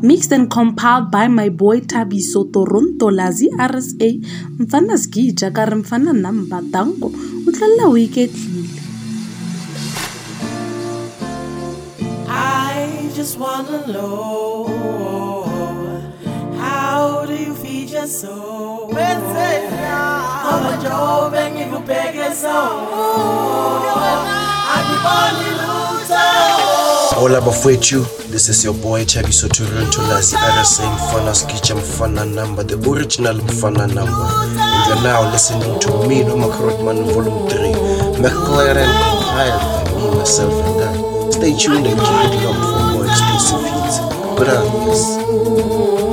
mixed 0.00 0.32
and 0.32 0.50
compiled 0.50 1.10
by 1.10 1.28
my 1.28 1.50
boy 1.50 1.80
Thabiso 1.80 2.50
Toronto 2.50 3.10
Lazi 3.10 3.50
RSA. 3.58 4.20
Mfana 4.58 4.96
skija 4.98 5.50
ka 5.52 5.66
mfana 5.66 6.12
namba 6.14 6.62
danko 6.62 7.12
o 7.46 7.50
tlalla 7.52 7.88
o. 7.88 7.96
I 12.28 13.10
just 13.14 13.38
wanna 13.38 13.86
know 13.86 14.66
how 16.58 17.26
do 17.26 17.34
you 17.34 17.54
feed 17.54 17.90
your 17.90 18.06
soul? 18.06 18.90
Mama 18.92 20.78
Joe, 20.82 21.30
bengi 21.30 21.64
kupeke 21.70 22.32
so. 22.34 22.50
Akiboni 22.50 22.89
Hola 27.20 27.38
bafowethu, 27.40 28.00
this 28.30 28.48
is 28.48 28.64
your 28.64 28.72
boy 28.72 29.04
Thabiso 29.04 29.46
Toronto 29.52 30.00
Lazi 30.08 30.36
RSA 30.36 30.86
Mfana 30.90 31.34
Skicha 31.34 31.74
Mfana 31.74 32.24
number, 32.34 32.62
the 32.62 32.76
original 32.90 33.34
Mfana 33.36 33.86
number. 33.94 34.26
And 34.56 34.86
you're 34.88 35.02
now 35.02 35.30
listening 35.30 35.78
to 35.80 35.88
Mmino 35.88 36.38
Ma 36.38 36.46
Grootman 36.48 37.04
Volume 37.12 37.46
3, 37.46 37.58
McLaren 38.24 38.88
compiled 39.10 39.60
by 39.84 39.92
me, 40.00 40.18
myself, 40.18 40.54
and 40.64 40.80
I. 40.82 41.30
Stay 41.30 41.54
tuned 41.58 41.86
and 41.86 42.00
keep 42.00 42.24
it 42.24 42.42
locked 42.42 42.64
for 42.64 42.82
more 42.94 43.04
exclusive 43.04 43.64
hits. 43.68 44.00
Gracias. 44.38 45.18
Uh, 45.18 45.20
Wetsa, 45.20 46.09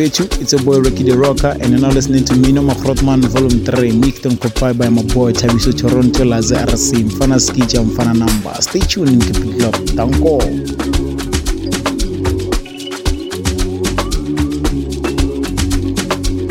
Bafethu, 0.00 0.40
it's 0.40 0.52
your 0.52 0.62
boy 0.62 0.78
Ricky 0.80 1.02
the 1.02 1.12
Rocker 1.14 1.48
and 1.60 1.72
you're 1.72 1.80
now 1.80 1.90
listening 1.90 2.24
to 2.24 2.32
Mmino 2.32 2.64
Ma 2.64 2.72
Grootman 2.72 3.22
Volume 3.28 3.62
3 3.66 3.92
mixed 4.00 4.24
and 4.24 4.40
compiled 4.40 4.78
by 4.78 4.88
my 4.88 5.02
boy 5.12 5.32
Thabiso 5.32 5.76
Toronto 5.76 6.24
RC 6.24 7.04
Mfana 7.04 7.36
Skicha 7.36 7.84
Mfana 7.84 8.16
Number. 8.16 8.54
Stay 8.62 8.80
tuned 8.80 9.10
and 9.10 9.22
keep 9.22 9.36
it 9.44 9.60
locked. 9.60 9.94
Danko. 9.96 10.38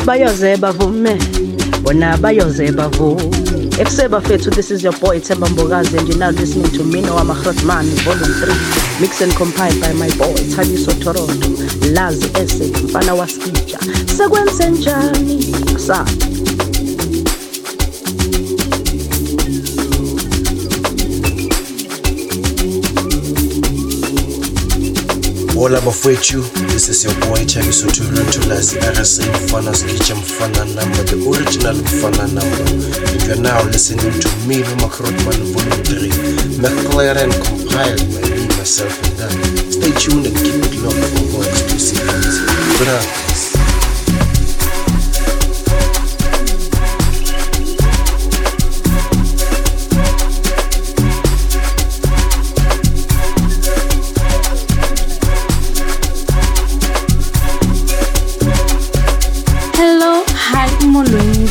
bayoze 0.06 0.56
bavume 0.56 1.18
bona 1.82 2.16
bayoze 2.18 2.72
bavume 2.72 3.69
ekuseba 3.80 4.20
fethu 4.20 4.50
this 4.50 4.70
is 4.70 4.82
your 4.84 4.92
boy 5.00 5.18
Themba 5.20 5.46
Mbokazi 5.48 5.98
and 5.98 6.08
you're 6.08 6.18
now 6.18 6.30
listening 6.30 6.70
to 6.72 6.80
Mmino 6.84 7.12
Wama 7.16 7.34
Grootman 7.42 7.86
volume 8.04 8.34
3 8.34 9.00
mixed 9.00 9.22
and 9.22 9.34
compiled 9.36 9.80
by 9.80 9.92
my 9.94 10.08
boy 10.18 10.34
Thabiso 10.54 10.92
Toronto 11.02 11.48
Lazi 11.94 12.28
Ese 12.42 12.64
mfana 12.84 13.14
waskija 13.14 13.78
sekwenze 14.16 14.70
njani? 14.70 15.44
Kusasa 15.72 16.06
Hola 25.54 25.80
bafowethu, 25.80 26.44
this 26.80 27.04
is 27.04 27.04
your 27.04 27.14
boy 27.28 27.44
Chabiso 27.44 27.92
Toronto 27.92 28.40
Lazi 28.48 28.80
RSA 28.80 29.24
Mfana 29.44 29.72
Skicha 29.74 30.14
Mfana 30.16 30.64
number, 30.74 31.02
the 31.04 31.16
original 31.28 31.76
Mfana 31.76 32.24
number. 32.32 32.64
And 33.12 33.22
you're 33.22 33.36
now 33.36 33.62
listening 33.64 34.08
to 34.20 34.28
me, 34.48 34.62
Noma 34.62 34.88
Krotman 34.88 35.52
Volume 35.52 35.84
3, 35.84 36.08
McLaren 36.56 37.32
compiled 37.44 38.00
by 38.16 38.24
me, 38.32 38.48
myself, 38.56 38.96
and 39.04 39.20
I. 39.20 39.60
Stay 39.68 39.92
tuned 40.00 40.24
and 40.24 40.36
keep 40.40 40.56
it 40.56 40.80
locked 40.80 40.96
for 40.96 41.24
more 41.36 41.44
exclusive 41.44 42.00
hits. 42.00 43.19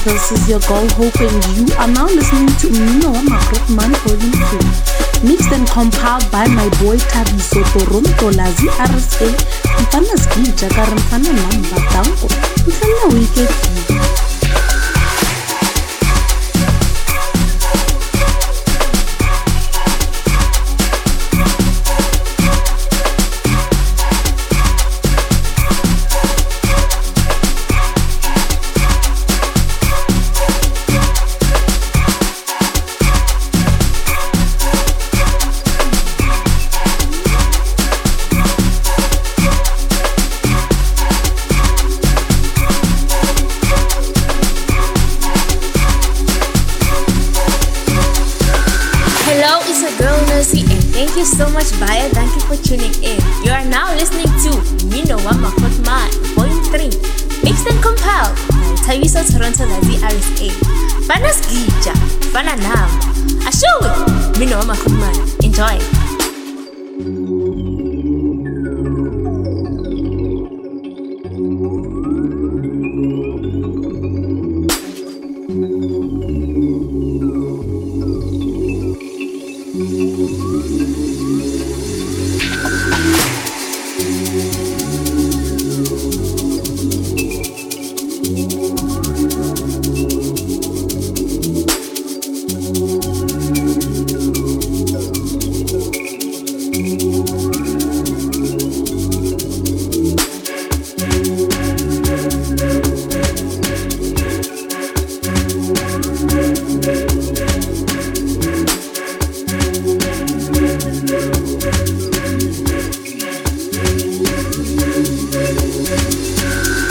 This 0.10 0.32
is 0.32 0.50
your 0.50 0.60
girl 0.62 0.90
Hope, 0.98 1.22
and 1.22 1.46
you 1.54 1.70
are 1.78 1.88
now 1.88 2.06
listening 2.08 2.50
to 2.58 2.68
Mino 2.74 3.12
wa 3.14 3.22
Magrotman 3.30 3.94
Volume 4.02 4.42
3, 5.22 5.30
mixed 5.30 5.52
and 5.54 5.70
compiled 5.70 6.26
by 6.32 6.48
my 6.48 6.68
boy 6.82 6.98
Tabiso 6.98 7.62
Toronto 7.78 8.32
Lazi 8.34 8.66
RSA. 8.90 9.30
Mfana 9.82 10.18
skija 10.18 10.70
ka 10.70 10.86
re 10.86 10.96
mfana 10.96 11.30
namba 11.30 11.78
danko. 11.94 12.28
O 13.06 14.29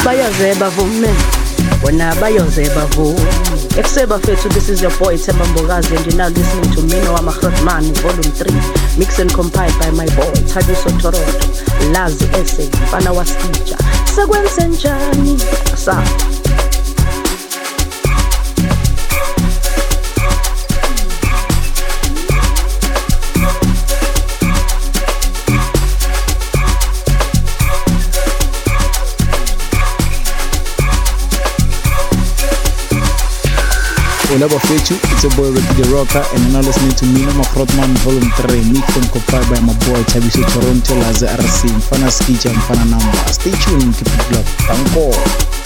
bayoze 0.09 0.55
bavume 0.55 1.09
bona 1.83 2.15
bayoze 2.15 2.69
bavume 2.75 3.21
ekuseba 3.77 4.19
fethu 4.19 4.49
this 4.49 4.69
is 4.71 4.81
your 4.81 4.93
boy 4.99 5.19
Themba 5.19 5.45
Mbokazi 5.45 5.97
and 5.97 6.07
you're 6.07 6.17
now 6.17 6.29
listening 6.29 6.71
to 6.75 6.81
Mmino 6.81 7.13
Wama 7.15 7.33
Grootman 7.33 7.85
volume 8.01 8.33
3 8.33 8.99
mixed 8.99 9.19
and 9.19 9.31
compiled 9.35 9.79
by 9.79 9.91
my 9.91 10.07
boy 10.17 10.33
Thabiso 10.49 10.89
Toronto 10.99 11.47
Lazi 11.93 12.25
Ese 12.41 12.71
mfana 12.83 13.13
waskija 13.13 13.79
sekwenze 14.17 14.69
njani 14.69 15.41
sa 15.77 16.03
Hola 34.39 34.51
bafethu, 34.51 34.95
it's 35.11 35.25
your 35.25 35.35
boy 35.35 35.51
Ricky 35.51 35.83
the 35.83 35.89
Rocker 35.91 36.23
and 36.33 36.39
you're 36.45 36.53
now 36.53 36.61
listening 36.61 36.95
to 36.95 37.07
Mino 37.07 37.33
Makrotman 37.33 37.91
Volume 38.07 38.31
3 38.39 38.71
mixed 38.71 38.97
and 38.97 39.11
compiled 39.11 39.51
by 39.51 39.59
my 39.59 39.75
boy 39.91 39.99
Chabiso 40.07 40.47
Toronto 40.55 40.95
Laze 40.95 41.27
RC 41.27 41.67
Mfana 41.75 42.07
Skicha 42.07 42.55
Mfana 42.55 42.89
Number 42.89 43.33
Stay 43.33 43.51
tuned, 43.51 43.97
keep 43.97 44.07
it 44.07 44.31
locked, 44.31 44.47
thank 44.63 44.95
you 44.95 45.58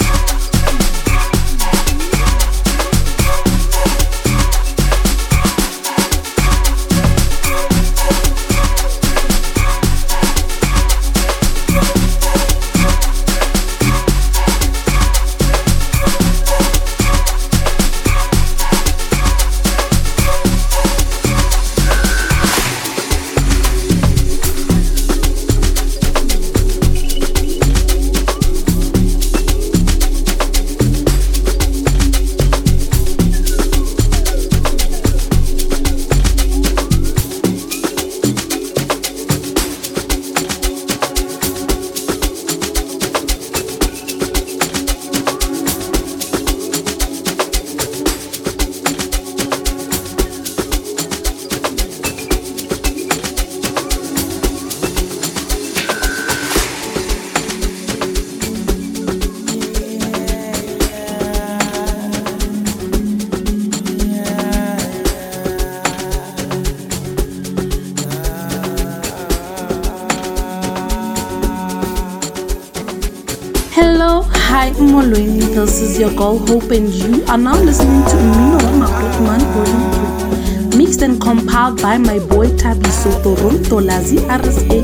girl 76.15 76.37
Hope, 76.37 76.71
and 76.71 76.89
you 76.93 77.23
are 77.25 77.37
now 77.37 77.55
listening 77.55 78.03
to 78.05 78.15
Mino 78.15 78.59
Makrotman 78.79 79.41
Volume 79.53 80.71
3, 80.71 80.77
mixed 80.77 81.01
and 81.01 81.19
compiled 81.19 81.81
by 81.81 81.97
my 81.97 82.19
boy 82.19 82.47
Thabiso 82.47 83.11
Toronto 83.23 83.79
Lazi 83.79 84.17
RSA. 84.27 84.79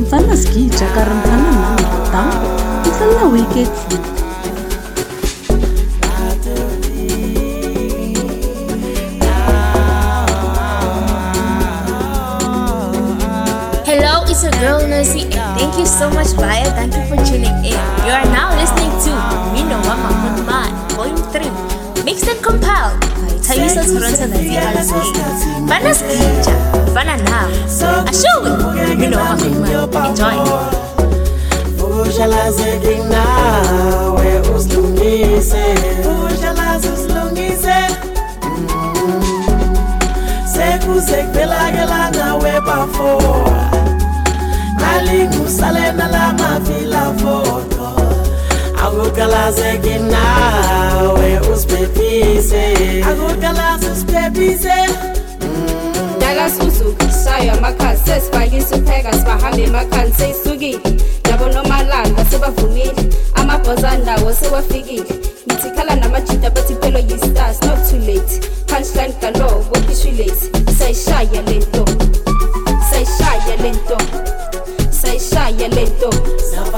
Mfana 0.00 0.36
ski 0.36 0.68
jakara 0.68 1.14
mfana 1.14 1.52
nanga 1.52 2.10
tango. 2.10 2.48
Mfana 2.90 3.32
wicked. 3.32 3.68
Hello, 13.84 14.24
it's 14.26 14.42
your 14.42 14.52
girl 14.52 14.86
Nancy, 14.88 15.22
and 15.22 15.58
thank 15.58 15.78
you 15.78 15.86
so 15.86 16.10
much, 16.10 16.28
Vaya. 16.34 16.70
Thank 16.72 16.94
you 16.94 17.01
by 23.74 23.80
Thaisa 23.80 23.92
Toronto 23.92 24.26
Nazi 24.26 24.56
RSA. 24.56 25.00
Fana 25.68 25.92
Skija, 25.94 26.54
Fana 26.94 27.14
Now, 27.24 27.48
Ashowi, 28.10 28.50
Mmino 28.96 29.16
Wama 29.18 29.46
Man. 29.92 30.06
Enjoy. 30.06 30.36
Ushalaze 31.82 32.80
nawe 33.10 34.40
usilungise 34.56 35.64
Ushalaze 36.34 36.88
usilungise 36.88 37.74
Sekuze 40.52 41.16
kuphelakela 41.22 42.10
nawe 42.10 42.60
bafora 42.60 43.70
Nalingusale 44.80 45.92
nalama 45.92 46.60
vila 46.60 47.10
Agurkalaze 48.92 49.78
gina 49.82 51.14
we 51.14 51.38
uspepise 51.52 53.02
Agurkalaze 53.02 53.90
uspepise 53.90 54.74
mm. 55.40 56.20
Nagasuzu 56.20 56.94
saya 57.24 57.56
makhasi 57.60 58.02
sesibhakisupheka 58.04 59.12
sibahambe 59.12 59.62
emakhani 59.62 60.12
seyisukile 60.12 60.78
yabo 61.30 61.48
nomalanga 61.48 62.24
sebavumile 62.24 62.94
amabhoza 63.34 63.98
ndawo 63.98 64.32
sewafikile. 64.34 65.04
Ngithikhala 65.48 65.96
namajida 65.96 66.50
bathi 66.50 66.74
phelo 66.74 66.98
yi-stars 66.98 67.62
not 67.62 67.78
too 67.88 67.98
late. 67.98 68.40
Punchline 68.66 69.14
galo 69.20 69.64
wokishulate 69.72 70.52
sayishaya 70.78 71.42
le 71.42 71.58
nto. 71.58 71.84
Sayishaya 72.90 73.56
le 73.62 73.70
nto. 73.70 73.96
Sayishaya 74.90 75.68
le 75.68 75.84
nto. 75.84 76.10
South 76.52 76.74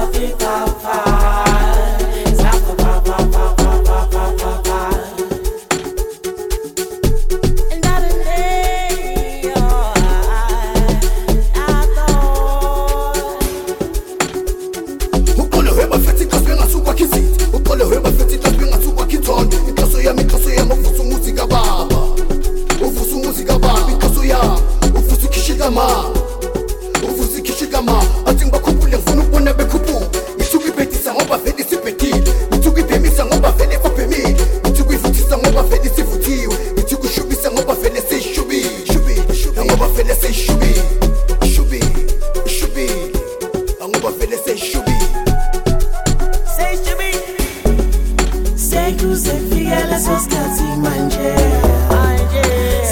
kufike 49.95 50.11
leso 50.11 50.19
sikhathi 50.19 50.62
manje. 50.83 51.35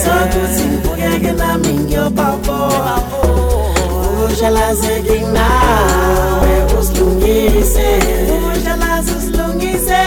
Sokuthi 0.03 0.65
ngibukeke 0.65 1.33
nami 1.33 1.69
ngiyobabona 1.69 2.97
Ushalaze 4.27 5.03
nawe 5.33 6.55
usilungise. 6.81 7.89
Ushalaze 8.53 9.13
usilungise. 9.19 10.03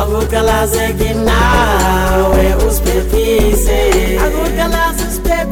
Akukalazeki 0.00 1.14
nawe 1.14 2.54
usiphephise 2.66 3.78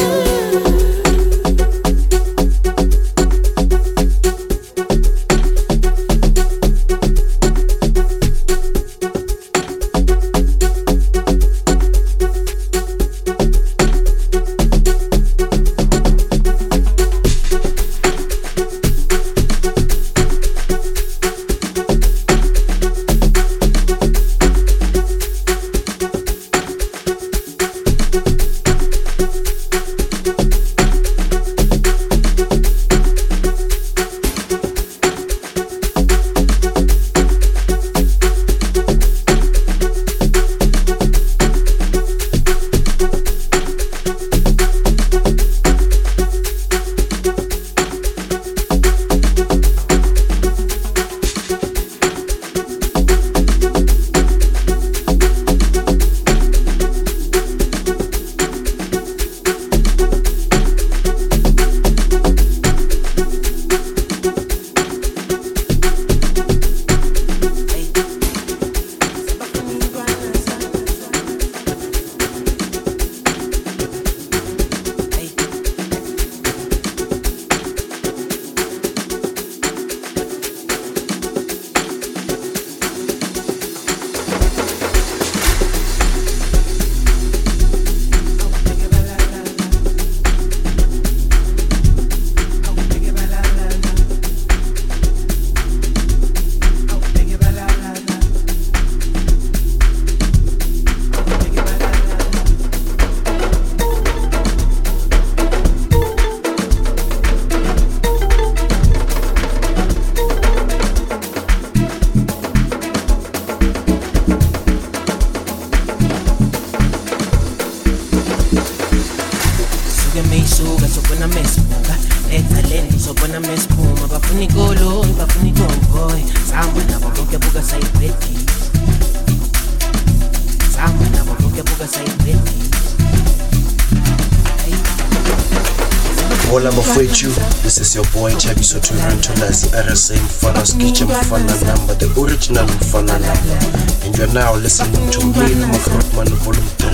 Lazi 139.74 139.90
RSA 139.90 140.14
Mfana 140.14 140.66
Skicha 140.66 141.06
Mfana 141.06 141.66
number, 141.66 141.94
the 141.94 142.06
original 142.20 142.66
Mfana 142.66 143.18
number. 143.18 144.04
And 144.04 144.16
you're 144.16 144.32
now 144.32 144.54
listening 144.54 145.10
to 145.10 145.20
me, 145.20 145.54
Ma 145.66 145.78
Grootman 145.78 146.28
Volume 146.42 146.64
3, 146.78 146.90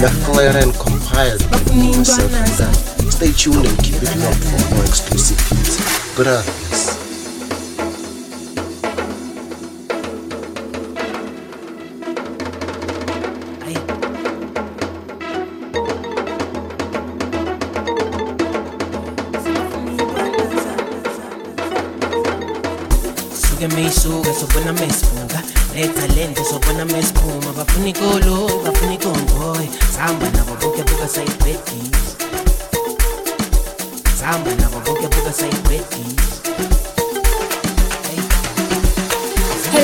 McLaren 0.00 0.72
compiled 0.78 1.50
by 1.50 1.58
myself 1.74 2.32
and 2.32 3.06
I. 3.06 3.10
Stay 3.10 3.32
tuned 3.32 3.66
and 3.66 3.78
keep 3.84 3.96
it 3.96 4.16
locked 4.18 4.44
for 4.44 4.74
more 4.74 4.84
exclusive 4.84 5.40
hits. 5.48 6.14
Gracias. 6.16 6.61
Suke 23.72 23.80
meyisuka 23.80 24.34
sobona 24.34 24.72
mesibuka 24.72 25.42
nethalente 25.74 26.44
sobona 26.44 26.84
mesiphuma 26.84 27.52
bafuna 27.56 27.88
ikoloyi 27.88 28.64
bafuna 28.64 28.94
ikonvoyi 28.94 29.68
sihamba 29.92 30.26
nabo 30.30 30.56
bonke 30.60 30.82
buka 30.82 31.08
sayibhedi 31.08 31.90
sihamba 34.18 34.50
nabo 34.60 34.80
bonke 34.80 35.08
buka 35.08 35.32
sayibhedi 35.32 36.31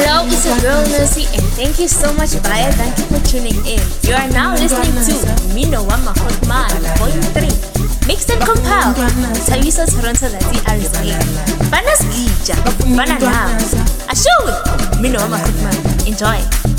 Hello, 0.09 0.25
it's 0.25 0.47
your 0.49 0.57
girl 0.65 0.81
Lucy, 0.89 1.29
and 1.37 1.45
thank 1.53 1.79
you 1.79 1.87
so 1.87 2.11
much, 2.15 2.33
Baya. 2.43 2.73
Thank 2.81 2.97
you 2.97 3.05
for 3.13 3.21
tuning 3.29 3.61
in. 3.69 3.77
You 4.09 4.17
are 4.17 4.25
now 4.33 4.57
listening 4.57 4.97
to 5.05 5.13
Mmino 5.53 5.85
Wama 5.85 6.17
Grootman, 6.17 6.73
Volume 6.97 7.29
3. 7.37 8.09
Mixed 8.09 8.31
and 8.31 8.41
compiled. 8.41 8.97
Thabiso 9.45 9.85
Toronto 9.85 10.33
Lati 10.33 10.65
RSA. 10.65 11.13
Banas 11.69 12.01
Gija, 12.09 12.57
Bana 12.97 13.21
Now. 13.21 13.53
Ashu! 14.09 14.33
Mmino 14.97 15.21
Wama 15.21 15.37
Grootman. 15.45 16.09
Enjoy. 16.09 16.78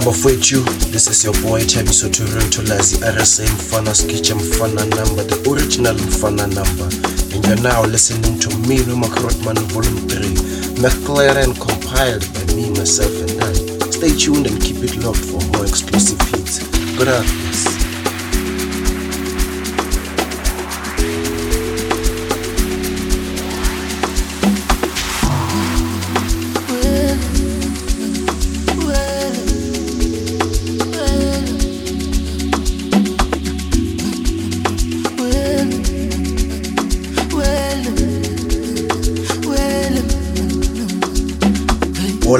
Mafethu, 0.00 0.64
this 0.90 1.08
is 1.08 1.22
your 1.24 1.34
boy 1.34 1.60
Thabiso 1.60 2.10
Toronto 2.10 2.62
Lazi 2.62 2.96
RSA 2.96 3.46
Mfana 3.46 3.94
Skicha 3.94 4.34
Mfana 4.34 4.84
number, 4.90 5.22
the 5.22 5.36
original 5.48 5.94
Mfana 5.94 6.48
number. 6.52 6.88
And 7.34 7.46
you're 7.46 7.62
now 7.62 7.84
listening 7.84 8.38
to 8.40 8.48
me, 8.66 8.84
Noma 8.86 9.06
Grootman 9.06 9.58
Volume 9.70 10.08
3, 10.08 10.82
McLaren 10.82 11.54
compiled 11.60 12.26
by 12.34 12.54
me, 12.54 12.70
myself 12.70 13.12
and 13.28 13.42
I. 13.44 13.90
Stay 13.90 14.16
tuned 14.16 14.46
and 14.46 14.60
keep 14.60 14.78
it 14.78 14.96
locked 14.96 15.18
for 15.18 15.40
more 15.52 15.64
exclusive 15.64 16.20
hits. 16.30 16.58
Good 16.96 17.08
afternoon. 17.08 17.43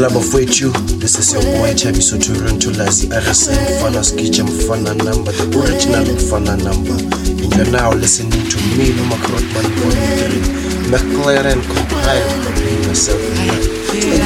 All 0.04 0.10
abafowethu, 0.10 0.70
this 1.00 1.18
is 1.18 1.32
your 1.32 1.40
boy 1.42 1.72
Chabiso 1.72 2.20
Toronto 2.20 2.70
Lazi 2.72 3.06
RSA 3.08 3.54
Mfana 3.56 4.04
Skicha 4.04 4.44
Mfana 4.44 4.92
number, 5.02 5.32
the 5.32 5.44
original 5.58 6.04
Mfana 6.04 6.62
number. 6.62 6.92
And 6.92 7.54
you're 7.56 7.70
now 7.70 7.90
listening 7.90 8.30
to 8.32 8.58
me, 8.76 8.92
Noma 8.96 9.16
Krotman 9.24 9.64
Volume 9.80 10.44
3, 10.44 10.92
McLaren 10.92 11.62
compiled 11.64 12.44
by 12.44 12.52
and 12.52 12.86
I. 12.86 12.94
Stay 12.94 13.16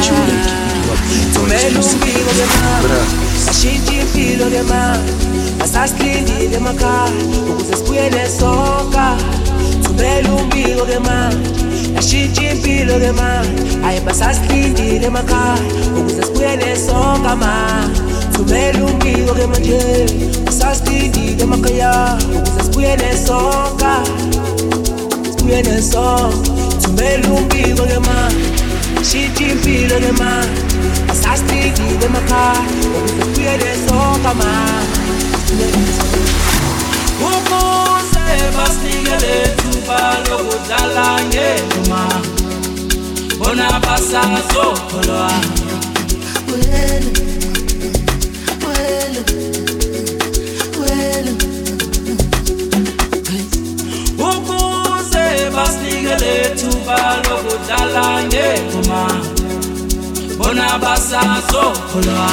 tuned 0.03 0.35
and 0.35 0.99
keep 1.07 1.31
it 1.31 1.47
afternoon. 2.59 3.29
ashintsha 3.51 3.93
impilo 4.03 4.51
ke 4.51 4.63
manje 4.63 5.13
asasilindile 5.63 6.57
emakhaya 6.57 7.13
ukuze 7.51 7.77
sibuye 7.77 8.11
nesonka 8.11 9.17
thumela 9.83 10.33
umbiko 10.33 10.85
ke 10.87 10.99
ashintsha 11.99 12.43
impilo 12.53 12.95
ke 13.03 13.11
manje 13.19 13.63
ayi 13.87 14.01
basasilindile 14.07 15.07
emakhaya 15.07 15.59
ukuze 15.99 16.23
sibuye 16.27 16.57
nesonka 16.57 17.33
ma. 17.43 17.53
Thumela 18.33 18.81
umbiko 18.87 19.33
ke 19.39 19.47
manje 19.53 19.81
asasilindile 20.49 21.43
emakhaya 21.43 21.93
ukuze 22.29 22.63
sibuye 22.65 22.93
nesonka 22.97 23.93
sibuye 25.31 25.63
nesonka 25.63 26.51
thumela 26.83 27.29
umbiko 27.39 27.83
ke 27.91 27.99
manje 28.07 28.47
ashintsha 29.01 29.45
impilo 29.53 29.97
ke 30.05 30.13
manje 30.21 30.63
asasilindile 31.13 32.07
emakhaya 32.07 32.63
ukuze 32.97 33.25
sibuye 33.25 33.55
nesonka 33.63 34.33
ma. 34.41 34.53
Ukuze 37.29 38.27
basinikele 38.57 39.35
ithuba 39.89 40.01
lokudlala 40.29 41.21
ngenduma 41.25 42.03
bona 43.39 43.81
basazokholwa 43.81 45.31
wena 46.51 47.11
wena 48.67 49.21
wena 50.81 51.33
ukuze 54.29 55.51
basinikele 55.57 56.33
ithuba 56.53 56.99
lokudlala 57.29 58.25
ngenduma 58.25 59.03
bona 60.39 60.79
basazokholwa 60.79 62.31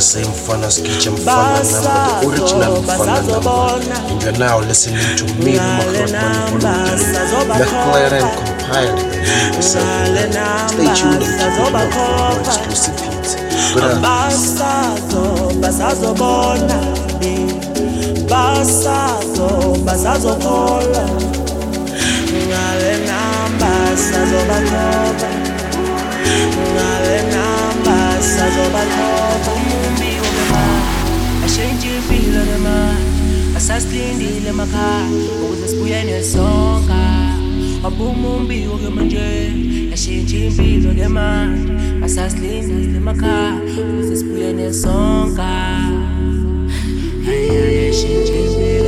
Lazi 0.00 0.18
RSA 0.18 0.30
Mfana 0.30 0.70
Skicha 0.70 1.10
Mfana 1.10 1.62
number, 1.72 2.20
the 2.20 2.42
original 2.42 2.82
Mfana 2.82 3.20
number. 3.28 4.10
And 4.10 4.22
you're 4.22 4.32
now 4.38 4.58
listening 4.60 5.16
to 5.16 5.24
me, 5.44 5.52
Noma 5.56 5.84
Grootman 5.84 6.60
Volume 6.60 7.04
3, 7.10 7.44
McLaren 7.44 8.24
compiled 8.36 8.96
by 8.96 9.16
me, 9.16 9.56
myself, 9.56 9.84
and 9.84 10.36
I. 10.36 10.66
Stay 10.68 10.88
tuned 10.94 11.22
and 11.22 11.32
keep 11.36 11.60
it 11.60 11.72
locked 11.72 11.92
for 11.92 12.08
more 12.08 12.40
exclusive 12.40 13.00
hits. 13.00 13.34
Good 13.74 13.84
afternoon. 13.84 14.02
basazo 14.02 15.24
basazobona 15.60 16.78
eh. 17.20 17.52
basazo 18.30 19.48
basazokhola 19.84 21.04
ngale 22.48 22.92
namba 23.06 23.72
sazobathoba 23.96 25.30
ngale 26.72 27.19
ke 28.54 28.64
manje 28.74 29.06
ashintsha 31.44 31.88
impilo 31.98 32.40
ke 32.48 32.56
manje 32.64 33.08
asasilindile 33.56 34.48
emakhaya 34.50 35.06
ukuze 35.42 35.66
sibuye 35.70 36.00
nesonka 36.08 37.00
waphuma 37.84 38.28
umbiko 38.36 38.74
ke 38.82 38.90
manje 38.96 39.28
ashintsha 39.94 40.36
impilo 40.46 40.90
ke 40.98 41.08
manje 41.16 41.72
asasilindile 42.04 42.96
emakhaya 43.02 43.54
ukuze 43.80 44.14
sibuye 44.20 44.50
nesonka 44.58 45.50
Ay, 47.30 47.46
ay, 47.62 47.76
ashintsha 47.90 48.34
impilo 48.44 48.79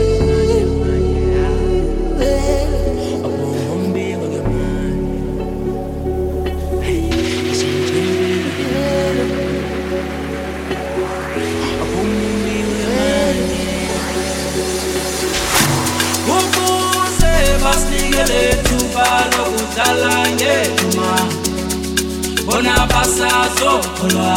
lokudlala 19.33 20.15
ngengoma 20.37 21.11
bona 22.47 22.75
basazokholwa 22.91 24.37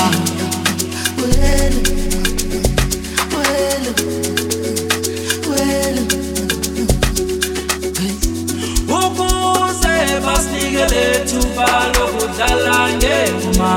ukuze 8.99 9.95
basinikele 10.25 11.05
thuba 11.29 11.69
lokudlala 11.95 12.77
ngengoma 12.97 13.73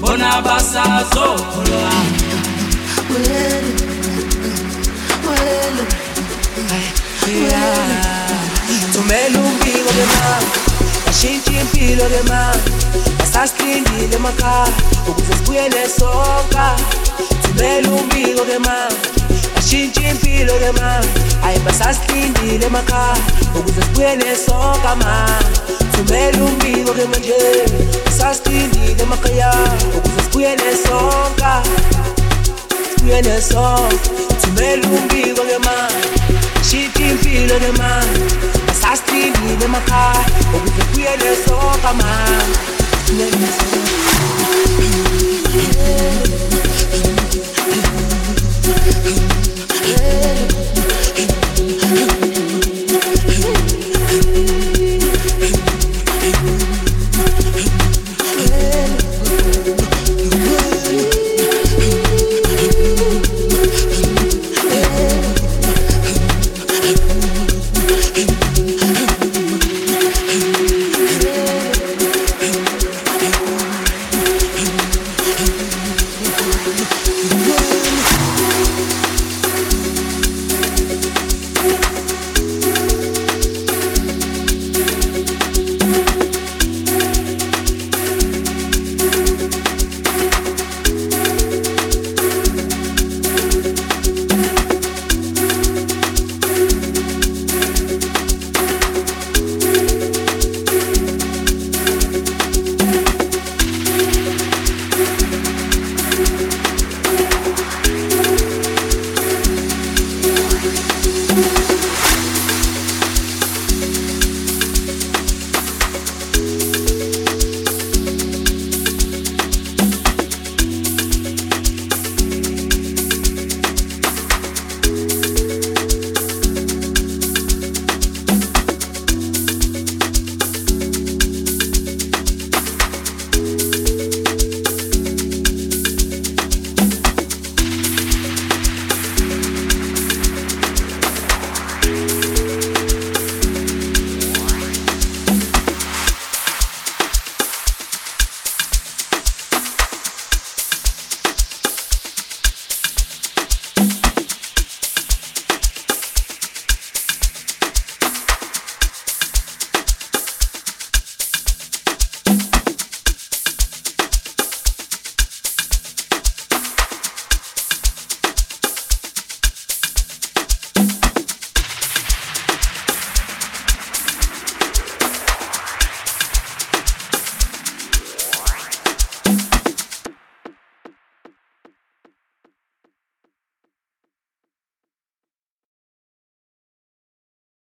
bona 0.00 0.42
basazokholwa 0.42 1.92
thumela 7.28 8.17
umbiko 9.12 9.90
ke 9.96 10.04
manje 10.12 10.46
ashintsha 11.08 11.52
impilo 11.60 12.04
ke 12.12 12.22
manje 12.28 12.72
asasilindile 13.22 14.16
emakhaya 14.16 14.68
ukuze 15.08 15.32
sibuye 15.36 15.68
nesonka 15.68 16.76
thumela 17.42 17.88
umbiko 17.88 18.44
ke 18.44 18.58
manje 18.58 18.96
ashintsha 19.58 20.10
impilo 20.10 20.52
ke 20.62 20.72
manje 20.80 21.08
ayi 21.44 21.58
basasilindile 21.64 22.66
emakhaya 22.66 23.16
ukuze 23.58 23.80
sibuye 23.82 24.16
nesonka 24.16 24.96
manje 24.96 25.60
thumela 25.92 26.38
umbiko 26.44 26.92
ke 26.92 27.04
manje 27.12 27.34
asasilindile 28.08 29.02
emakhaya 29.02 29.50
ukuze 29.96 30.20
sibuye 30.22 30.52
nesonka 30.56 31.62
sibuye 32.96 33.22
nesonka 33.22 33.96
thumela 34.40 34.88
umbiko 34.88 35.42
ke 35.50 35.58
manje 35.66 36.08
ashintsha 36.60 37.02
impilo 37.10 37.56
ke 37.64 37.72
I 38.90 38.94
still 38.94 39.30
need 39.44 39.62
in 39.62 39.70
my 39.70 39.80
car, 39.84 40.14
but 40.50 40.62
with 40.64 40.74
the 40.78 40.84
weirdest 40.96 41.46
man. 41.92 42.52
Let 43.18 43.32
me 43.38 43.46
see. 43.46 43.84
Yeah. 45.58 46.28
Yeah. 49.84 50.57